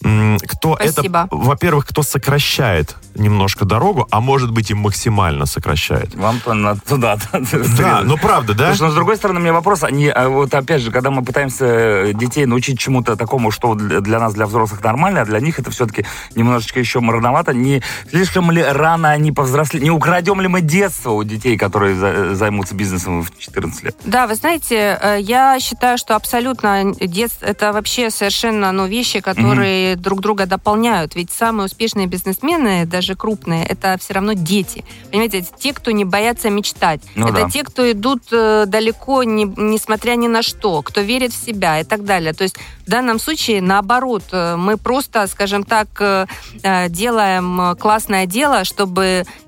кто 0.00 0.76
Спасибо. 0.76 1.24
это, 1.24 1.28
во-первых, 1.30 1.86
кто 1.86 2.02
сокращает 2.02 2.96
немножко 3.14 3.64
дорогу, 3.64 4.06
а 4.10 4.20
может 4.20 4.50
быть 4.50 4.70
и 4.70 4.74
максимально 4.74 5.46
сокращает. 5.46 6.14
Вам-то 6.14 6.54
надо 6.54 6.80
туда. 6.80 7.16
Да, 7.78 8.00
ну 8.04 8.16
правда, 8.16 8.54
да? 8.54 8.68
Слушай, 8.68 8.82
но 8.82 8.90
с 8.90 8.94
другой 8.94 9.16
стороны, 9.16 9.40
у 9.40 9.42
меня 9.42 9.52
вопрос, 9.52 9.82
они, 9.82 10.08
а 10.08 10.28
вот 10.28 10.54
опять 10.54 10.82
же, 10.82 10.90
когда 10.90 11.10
мы 11.10 11.22
пытаемся 11.24 11.64
э, 11.66 12.12
детей 12.14 12.46
научить 12.46 12.78
чему-то 12.78 13.16
такому, 13.16 13.50
что 13.50 13.74
для 13.74 14.00
для 14.00 14.18
нас, 14.18 14.34
для 14.34 14.46
взрослых 14.46 14.82
нормально, 14.82 15.20
а 15.22 15.24
для 15.24 15.40
них 15.40 15.58
это 15.58 15.70
все-таки 15.70 16.04
немножечко 16.34 16.80
еще 16.80 16.98
рановато, 17.00 17.52
не 17.52 17.82
слишком 18.10 18.50
ли 18.50 18.62
рано 18.62 19.10
они 19.10 19.19
повзрослели, 19.30 19.84
не 19.84 19.90
украдем 19.90 20.40
ли 20.40 20.48
мы 20.48 20.62
детство 20.62 21.10
у 21.10 21.22
детей, 21.22 21.58
которые 21.58 21.94
за- 21.94 22.34
займутся 22.34 22.74
бизнесом 22.74 23.22
в 23.22 23.38
14 23.38 23.84
лет? 23.84 23.96
Да, 24.04 24.26
вы 24.26 24.34
знаете, 24.34 24.98
э, 25.00 25.18
я 25.20 25.58
считаю, 25.60 25.98
что 25.98 26.16
абсолютно 26.16 26.94
детство 26.94 27.44
это 27.44 27.72
вообще 27.74 28.10
совершенно 28.10 28.72
ну, 28.72 28.86
вещи, 28.86 29.20
которые 29.20 29.96
друг 29.96 30.20
друга 30.20 30.46
дополняют. 30.46 31.14
Ведь 31.14 31.30
самые 31.30 31.66
успешные 31.66 32.06
бизнесмены, 32.06 32.86
даже 32.86 33.14
крупные, 33.14 33.66
это 33.66 33.98
все 34.00 34.14
равно 34.14 34.32
дети. 34.32 34.84
Понимаете, 35.10 35.40
это 35.40 35.48
те, 35.58 35.74
кто 35.74 35.90
не 35.90 36.04
боятся 36.06 36.48
мечтать. 36.48 37.02
Ну 37.14 37.26
это 37.28 37.42
да. 37.42 37.50
те, 37.50 37.62
кто 37.64 37.90
идут 37.92 38.22
э, 38.32 38.64
далеко, 38.66 39.22
не- 39.24 39.52
несмотря 39.56 40.16
ни 40.16 40.28
на 40.28 40.42
что, 40.42 40.80
кто 40.82 41.02
верит 41.02 41.32
в 41.32 41.44
себя 41.44 41.80
и 41.80 41.84
так 41.84 42.04
далее. 42.04 42.32
То 42.32 42.44
есть 42.44 42.56
в 42.86 42.90
данном 42.90 43.18
случае 43.18 43.60
наоборот, 43.60 44.24
э, 44.32 44.56
мы 44.56 44.76
просто, 44.78 45.26
скажем 45.26 45.64
так, 45.64 45.88
делаем 46.88 47.76
классное 47.76 48.26
дело, 48.26 48.64
чтобы 48.64 48.99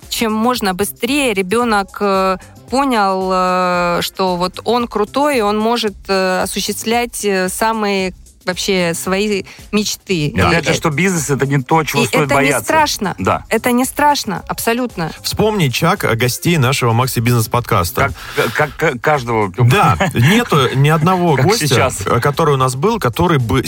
чем 0.08 0.32
можно 0.32 0.74
быстрее 0.74 1.32
ребенок 1.34 1.96
э, 2.00 2.36
понял, 2.70 3.30
э, 3.32 3.98
что 4.02 4.36
вот 4.36 4.60
он 4.64 4.86
крутой, 4.88 5.38
и 5.38 5.40
он 5.40 5.58
может 5.58 5.94
э, 6.08 6.42
осуществлять 6.42 7.26
самые 7.48 8.14
вообще 8.44 8.92
свои 8.94 9.44
мечты. 9.70 10.26
И 10.26 10.36
И 10.36 10.40
опять 10.40 10.66
же, 10.66 10.74
что 10.74 10.90
бизнес 10.90 11.30
это 11.30 11.46
не 11.46 11.62
то, 11.62 11.84
чего 11.84 12.02
и 12.02 12.06
стоит 12.06 12.24
это 12.24 12.34
бояться. 12.34 12.58
не 12.58 12.64
страшно. 12.64 13.14
Да. 13.18 13.44
Это 13.48 13.70
не 13.70 13.84
страшно, 13.84 14.42
абсолютно. 14.48 15.12
Вспомни, 15.22 15.68
Чак, 15.68 16.02
о 16.04 16.16
гостей 16.16 16.56
нашего 16.58 16.92
Макси 16.92 17.20
Бизнес 17.20 17.46
подкаста. 17.46 18.10
Как, 18.34 18.52
как- 18.52 18.76
как 18.76 19.00
каждого. 19.00 19.52
Да, 19.56 19.96
нету 20.14 20.74
ни 20.74 20.88
одного 20.88 21.36
гостя, 21.36 21.68
сейчас. 21.68 21.98
который 22.20 22.54
у 22.54 22.58
нас 22.58 22.74
был, 22.74 22.98
который 22.98 23.38
бы 23.38 23.62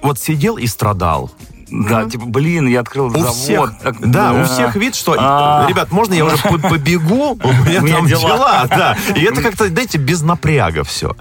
вот 0.00 0.20
сидел 0.20 0.56
и 0.58 0.66
страдал. 0.68 1.30
Да, 1.70 2.04
типа, 2.08 2.26
блин, 2.26 2.66
я 2.66 2.80
открыл 2.80 3.06
У 3.06 3.10
завод. 3.10 3.34
всех, 3.34 3.72
так, 3.82 3.96
да, 4.00 4.32
у 4.32 4.44
всех 4.44 4.74
вид, 4.76 4.94
что, 4.94 5.14
А. 5.18 5.66
ребят, 5.68 5.90
можно 5.92 6.14
я 6.14 6.24
уже 6.24 6.36
по- 6.38 6.58
побегу, 6.58 7.32
у 7.42 7.48
меня 7.64 7.80
там 7.96 8.06
дела. 8.06 8.66
да. 8.68 8.96
И 9.14 9.22
это 9.22 9.40
как-то, 9.42 9.68
знаете, 9.68 9.98
без 9.98 10.22
напряга 10.22 10.84
все. 10.84 11.14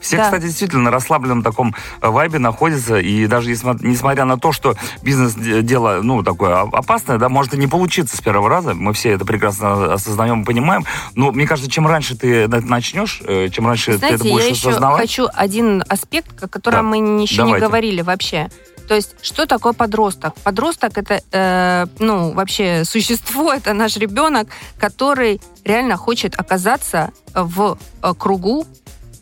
Все, 0.00 0.18
Да. 0.18 0.24
кстати, 0.24 0.42
действительно 0.44 0.82
на 0.84 0.90
расслабленном 0.92 1.42
таком 1.42 1.74
э, 2.00 2.08
вайбе 2.08 2.38
находятся, 2.38 2.96
и 2.98 3.26
даже 3.26 3.50
несмотря 3.50 4.24
на 4.24 4.38
то, 4.38 4.52
что 4.52 4.76
бизнес 5.02 5.34
де- 5.34 5.62
дело, 5.62 5.98
ну, 6.00 6.22
такое 6.22 6.60
о- 6.60 6.68
опасное, 6.78 7.18
да, 7.18 7.28
может 7.28 7.54
и 7.54 7.56
не 7.56 7.66
получиться 7.66 8.16
с 8.16 8.20
первого 8.20 8.48
раза, 8.48 8.72
мы 8.74 8.92
все 8.92 9.10
это 9.10 9.24
прекрасно 9.24 9.94
осознаем 9.94 10.42
и 10.42 10.44
понимаем, 10.44 10.84
но 11.16 11.32
мне 11.32 11.44
кажется, 11.48 11.68
чем 11.68 11.88
раньше 11.88 12.16
ты 12.16 12.46
начнешь, 12.46 13.20
э, 13.26 13.48
чем 13.50 13.66
раньше 13.66 13.92
ты 13.92 13.98
Знаете, 13.98 14.14
это 14.16 14.24
будешь 14.28 14.44
я 14.44 14.50
еще 14.50 14.68
осознавать, 14.70 15.00
хочу 15.00 15.26
один 15.34 15.82
аспект, 15.88 16.40
о 16.44 16.46
котором 16.46 16.76
Да. 16.76 16.96
мы 16.96 17.22
еще 17.22 17.38
Давайте. 17.38 17.54
не 17.56 17.66
говорили 17.66 18.02
вообще. 18.02 18.48
То 18.88 18.94
есть, 18.94 19.16
что 19.22 19.46
такое 19.46 19.72
подросток? 19.72 20.34
Подросток 20.44 20.96
это, 20.98 21.20
э, 21.32 21.86
ну, 21.98 22.32
вообще 22.32 22.84
существо, 22.84 23.52
это 23.52 23.72
наш 23.72 23.96
ребенок, 23.96 24.48
который 24.78 25.40
реально 25.64 25.96
хочет 25.96 26.38
оказаться 26.38 27.12
в 27.34 27.78
э, 28.02 28.14
кругу 28.16 28.66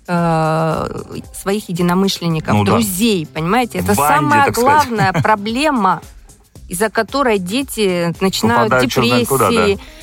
э, 0.06 1.02
своих 1.34 1.68
единомышленников, 1.68 2.54
Ну 2.54 2.64
да. 2.64 2.72
друзей, 2.72 3.26
понимаете? 3.26 3.78
Это 3.78 3.94
банде, 3.94 4.14
самая 4.14 4.50
главная 4.50 5.12
проблема, 5.22 6.02
из-за 6.74 6.90
которой 6.90 7.38
дети 7.38 8.12
начинают 8.20 8.70
Попадают 8.70 8.90
депрессии, 8.90 9.24
куда, 9.24 9.50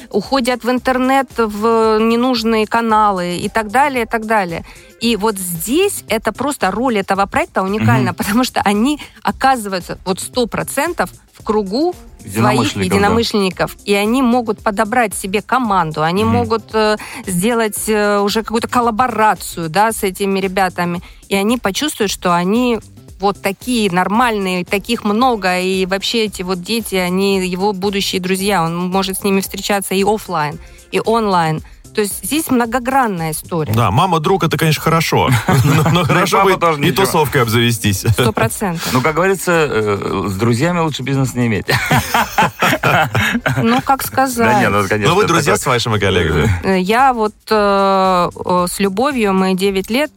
уходят 0.09 0.63
в 0.63 0.69
интернет, 0.69 1.29
в 1.37 1.99
ненужные 1.99 2.65
каналы 2.65 3.35
и 3.35 3.49
так 3.49 3.69
далее, 3.69 4.03
и 4.03 4.07
так 4.07 4.25
далее. 4.25 4.63
И 5.01 5.17
вот 5.17 5.37
здесь 5.37 6.05
это 6.07 6.31
просто 6.31 6.71
роль 6.71 6.97
этого 6.97 7.25
проекта 7.25 7.61
уникальна, 7.61 8.11
Мгм. 8.11 8.15
потому 8.15 8.43
что 8.45 8.61
они 8.61 8.99
оказываются 9.21 9.97
вот 10.05 10.21
сто 10.21 10.47
процентов 10.47 11.09
в 11.33 11.43
кругу 11.43 11.93
своих 12.21 12.75
Единомышленников, 12.77 13.75
да. 13.75 13.81
и 13.91 13.93
они 13.95 14.21
могут 14.21 14.59
подобрать 14.63 15.13
себе 15.13 15.41
команду, 15.41 16.03
они 16.03 16.23
Мгм. 16.23 16.33
могут 16.33 16.63
э, 16.73 16.95
сделать 17.25 17.83
э, 17.89 18.19
уже 18.19 18.43
какую-то 18.43 18.69
коллаборацию, 18.69 19.69
да, 19.69 19.91
с 19.91 20.03
этими 20.03 20.39
ребятами, 20.39 21.01
и 21.27 21.35
они 21.35 21.57
почувствуют, 21.57 22.11
что 22.11 22.33
они 22.33 22.79
вот 23.21 23.41
такие 23.41 23.89
нормальные, 23.91 24.65
таких 24.65 25.03
много, 25.03 25.59
и 25.59 25.85
вообще 25.85 26.25
эти 26.25 26.41
вот 26.41 26.61
дети, 26.61 26.95
они 26.95 27.45
его 27.47 27.71
будущие 27.73 28.19
друзья, 28.19 28.63
он 28.63 28.75
может 28.89 29.19
с 29.19 29.23
ними 29.23 29.41
встречаться 29.41 29.93
и 29.93 30.03
оффлайн, 30.03 30.59
и 30.91 30.99
онлайн. 31.03 31.61
То 31.93 31.99
есть 32.01 32.23
здесь 32.23 32.49
многогранная 32.49 33.31
история. 33.31 33.73
Да, 33.73 33.91
мама 33.91 34.19
друг 34.19 34.43
это, 34.43 34.57
конечно, 34.57 34.81
хорошо. 34.81 35.29
Но 35.91 36.05
хорошо 36.05 36.43
бы 36.43 36.53
и 36.85 36.91
тусовкой 36.91 37.41
обзавестись. 37.41 38.05
Сто 38.11 38.31
процентов. 38.31 38.87
ну, 38.93 39.01
как 39.01 39.15
говорится, 39.15 39.51
э, 39.51 40.25
с 40.29 40.35
друзьями 40.35 40.79
лучше 40.79 41.03
бизнес 41.03 41.33
не 41.33 41.47
иметь. 41.47 41.65
Ну, 43.57 43.81
как 43.81 44.03
сказать. 44.03 44.47
Да 44.47 44.59
нет, 44.59 44.71
ну, 44.71 44.87
конечно. 44.87 45.09
Но 45.09 45.15
вы 45.15 45.23
это 45.23 45.33
друзья 45.33 45.57
с 45.57 45.65
вашими 45.65 45.97
коллегами. 45.97 46.49
Э, 46.63 46.79
Я 46.79 47.13
вот 47.13 47.33
э, 47.49 48.29
с 48.67 48.79
любовью, 48.79 49.33
мы 49.33 49.53
9 49.55 49.89
лет, 49.89 50.11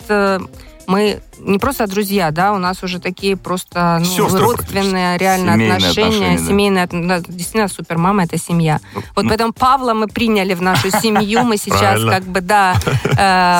мы 0.86 1.22
не 1.40 1.58
просто 1.58 1.86
друзья, 1.86 2.30
да, 2.30 2.52
у 2.52 2.58
нас 2.58 2.82
уже 2.82 2.98
такие 2.98 3.36
просто 3.36 3.98
ну, 4.00 4.04
Сестры 4.04 4.40
родственные 4.40 5.18
реально 5.18 5.52
Семейные 5.52 5.76
отношения, 5.76 6.06
отношения, 6.06 6.38
да. 6.38 6.44
семейные, 6.46 7.22
действительно 7.28 7.68
супермама 7.68 8.24
это 8.24 8.38
семья. 8.38 8.80
Вот 9.14 9.24
ну. 9.24 9.28
поэтому 9.28 9.52
Павла 9.52 9.94
мы 9.94 10.06
приняли 10.08 10.54
в 10.54 10.62
нашу 10.62 10.90
семью, 10.90 11.42
мы 11.44 11.56
сейчас 11.64 11.80
Правильно. 11.80 12.12
как 12.12 12.24
бы 12.24 12.40
да 12.40 12.74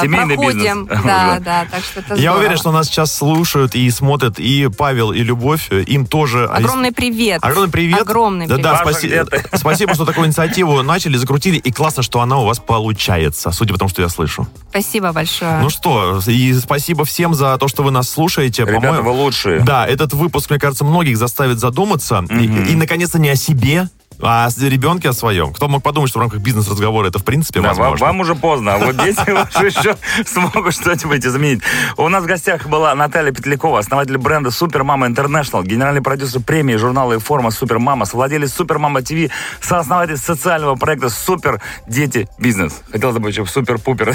э, 0.04 0.08
проходим, 0.08 0.84
бизнес 0.86 1.04
да, 1.04 1.38
да, 1.40 1.66
так 1.70 1.82
что 1.84 2.00
это 2.00 2.14
Я 2.14 2.20
здорово. 2.20 2.38
уверен, 2.38 2.56
что 2.56 2.72
нас 2.72 2.86
сейчас 2.86 3.14
слушают 3.14 3.74
и 3.74 3.90
смотрят 3.90 4.38
и 4.38 4.68
Павел, 4.76 5.12
и 5.12 5.20
Любовь. 5.22 5.70
Им 5.70 6.06
тоже... 6.06 6.46
огромный 6.46 6.92
привет, 6.92 7.42
Огромный 7.44 7.70
привет. 7.70 8.00
огромный 8.00 8.46
Да, 8.46 8.54
привет. 8.56 8.70
да, 8.70 8.82
Паша, 8.84 8.98
спаси- 8.98 9.06
где 9.08 9.24
ты? 9.24 9.44
спасибо, 9.56 9.94
что 9.94 10.04
такую 10.04 10.26
инициативу 10.26 10.82
начали, 10.82 11.16
закрутили, 11.16 11.56
и 11.56 11.72
классно, 11.72 12.02
что 12.02 12.20
она 12.20 12.38
у 12.38 12.44
вас 12.46 12.58
получается, 12.58 13.50
судя 13.52 13.72
по 13.72 13.78
тому, 13.78 13.88
что 13.88 14.02
я 14.02 14.08
слышу. 14.08 14.46
Спасибо 14.70 15.12
большое. 15.12 15.58
Ну 15.60 15.70
что, 15.70 16.20
и 16.26 16.52
спасибо 16.54 17.04
всем 17.04 17.34
за 17.34 17.56
то, 17.58 17.63
что 17.68 17.82
вы 17.82 17.90
нас 17.90 18.08
слушаете. 18.08 18.64
Ребята, 18.64 19.02
вы 19.02 19.10
лучшие. 19.10 19.60
Да, 19.60 19.86
этот 19.86 20.12
выпуск, 20.12 20.50
мне 20.50 20.58
кажется, 20.58 20.84
многих 20.84 21.16
заставит 21.16 21.58
задуматься. 21.60 22.24
И- 22.30 22.34
Мгм. 22.34 22.64
И, 22.64 22.74
наконец-то, 22.74 23.18
не 23.18 23.28
о 23.30 23.36
себе, 23.36 23.88
А 24.20 24.48
с 24.50 24.58
ребенке 24.58 25.08
о 25.10 25.12
своем. 25.12 25.52
Кто 25.52 25.68
мог 25.68 25.82
подумать, 25.82 26.10
что 26.10 26.18
в 26.18 26.22
рамках 26.22 26.40
бизнес-разговора 26.40 27.08
это 27.08 27.18
в 27.18 27.24
принципе 27.24 27.60
Да, 27.60 27.68
вам, 27.68 27.78
возможно? 27.78 28.06
вам 28.06 28.20
уже 28.20 28.34
поздно, 28.34 28.74
а 28.74 28.78
вот 28.78 28.96
дети 28.96 29.30
ваши 29.30 29.66
еще 29.66 29.96
смогут 30.24 30.74
что-нибудь 30.74 31.24
изменить. 31.24 31.60
У 31.96 32.08
нас 32.08 32.24
в 32.24 32.26
гостях 32.26 32.66
была 32.66 32.94
Наталья 32.94 33.32
Петлякова, 33.32 33.78
основатель 33.78 34.16
бренда 34.18 34.50
Супермама 34.50 35.06
Интернешнл, 35.06 35.62
генеральный 35.62 36.02
продюсер 36.02 36.40
премии 36.40 36.76
журнала 36.76 37.14
и 37.14 37.18
форма 37.18 37.50
Супермама, 37.50 38.04
совладелец 38.04 38.52
Супермама 38.52 39.02
ТВ, 39.02 39.30
сооснователь 39.60 40.16
социального 40.16 40.74
проекта 40.76 41.08
Супер 41.08 41.60
Дети 41.86 42.28
Бизнес. 42.38 42.82
Хотел 42.90 43.12
забыть 43.12 43.34
еще 43.36 43.44
Супер-пупер. 43.46 44.10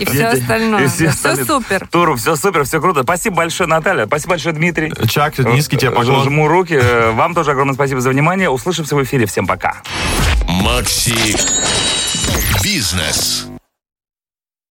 И 0.00 0.04
все 0.04 0.26
остальное. 0.26 0.88
Все 0.88 1.10
супер. 1.12 1.88
Туру, 1.90 2.16
все 2.16 2.36
супер, 2.36 2.64
все 2.64 2.80
круто. 2.80 3.02
Спасибо 3.02 3.36
большое, 3.36 3.68
Наталья. 3.68 4.06
Спасибо 4.06 4.30
большое, 4.30 4.54
Дмитрий. 4.54 4.92
Чак, 5.08 5.38
низкий 5.38 5.76
тебе 5.76 5.90
поклон. 5.90 6.24
Жму 6.24 6.48
руки. 6.48 6.78
Э, 6.80 7.12
Вам 7.12 7.34
тоже 7.34 7.52
огромное 7.52 7.74
спасибо 7.74 8.00
за 8.00 8.10
внимание. 8.10 8.50
Услышимся 8.50 8.96
в 8.96 8.98
эфире. 9.10 9.26
Всем 9.26 9.46
пока. 9.46 9.82
Макси 10.46 11.34
Бизнес. 12.62 13.49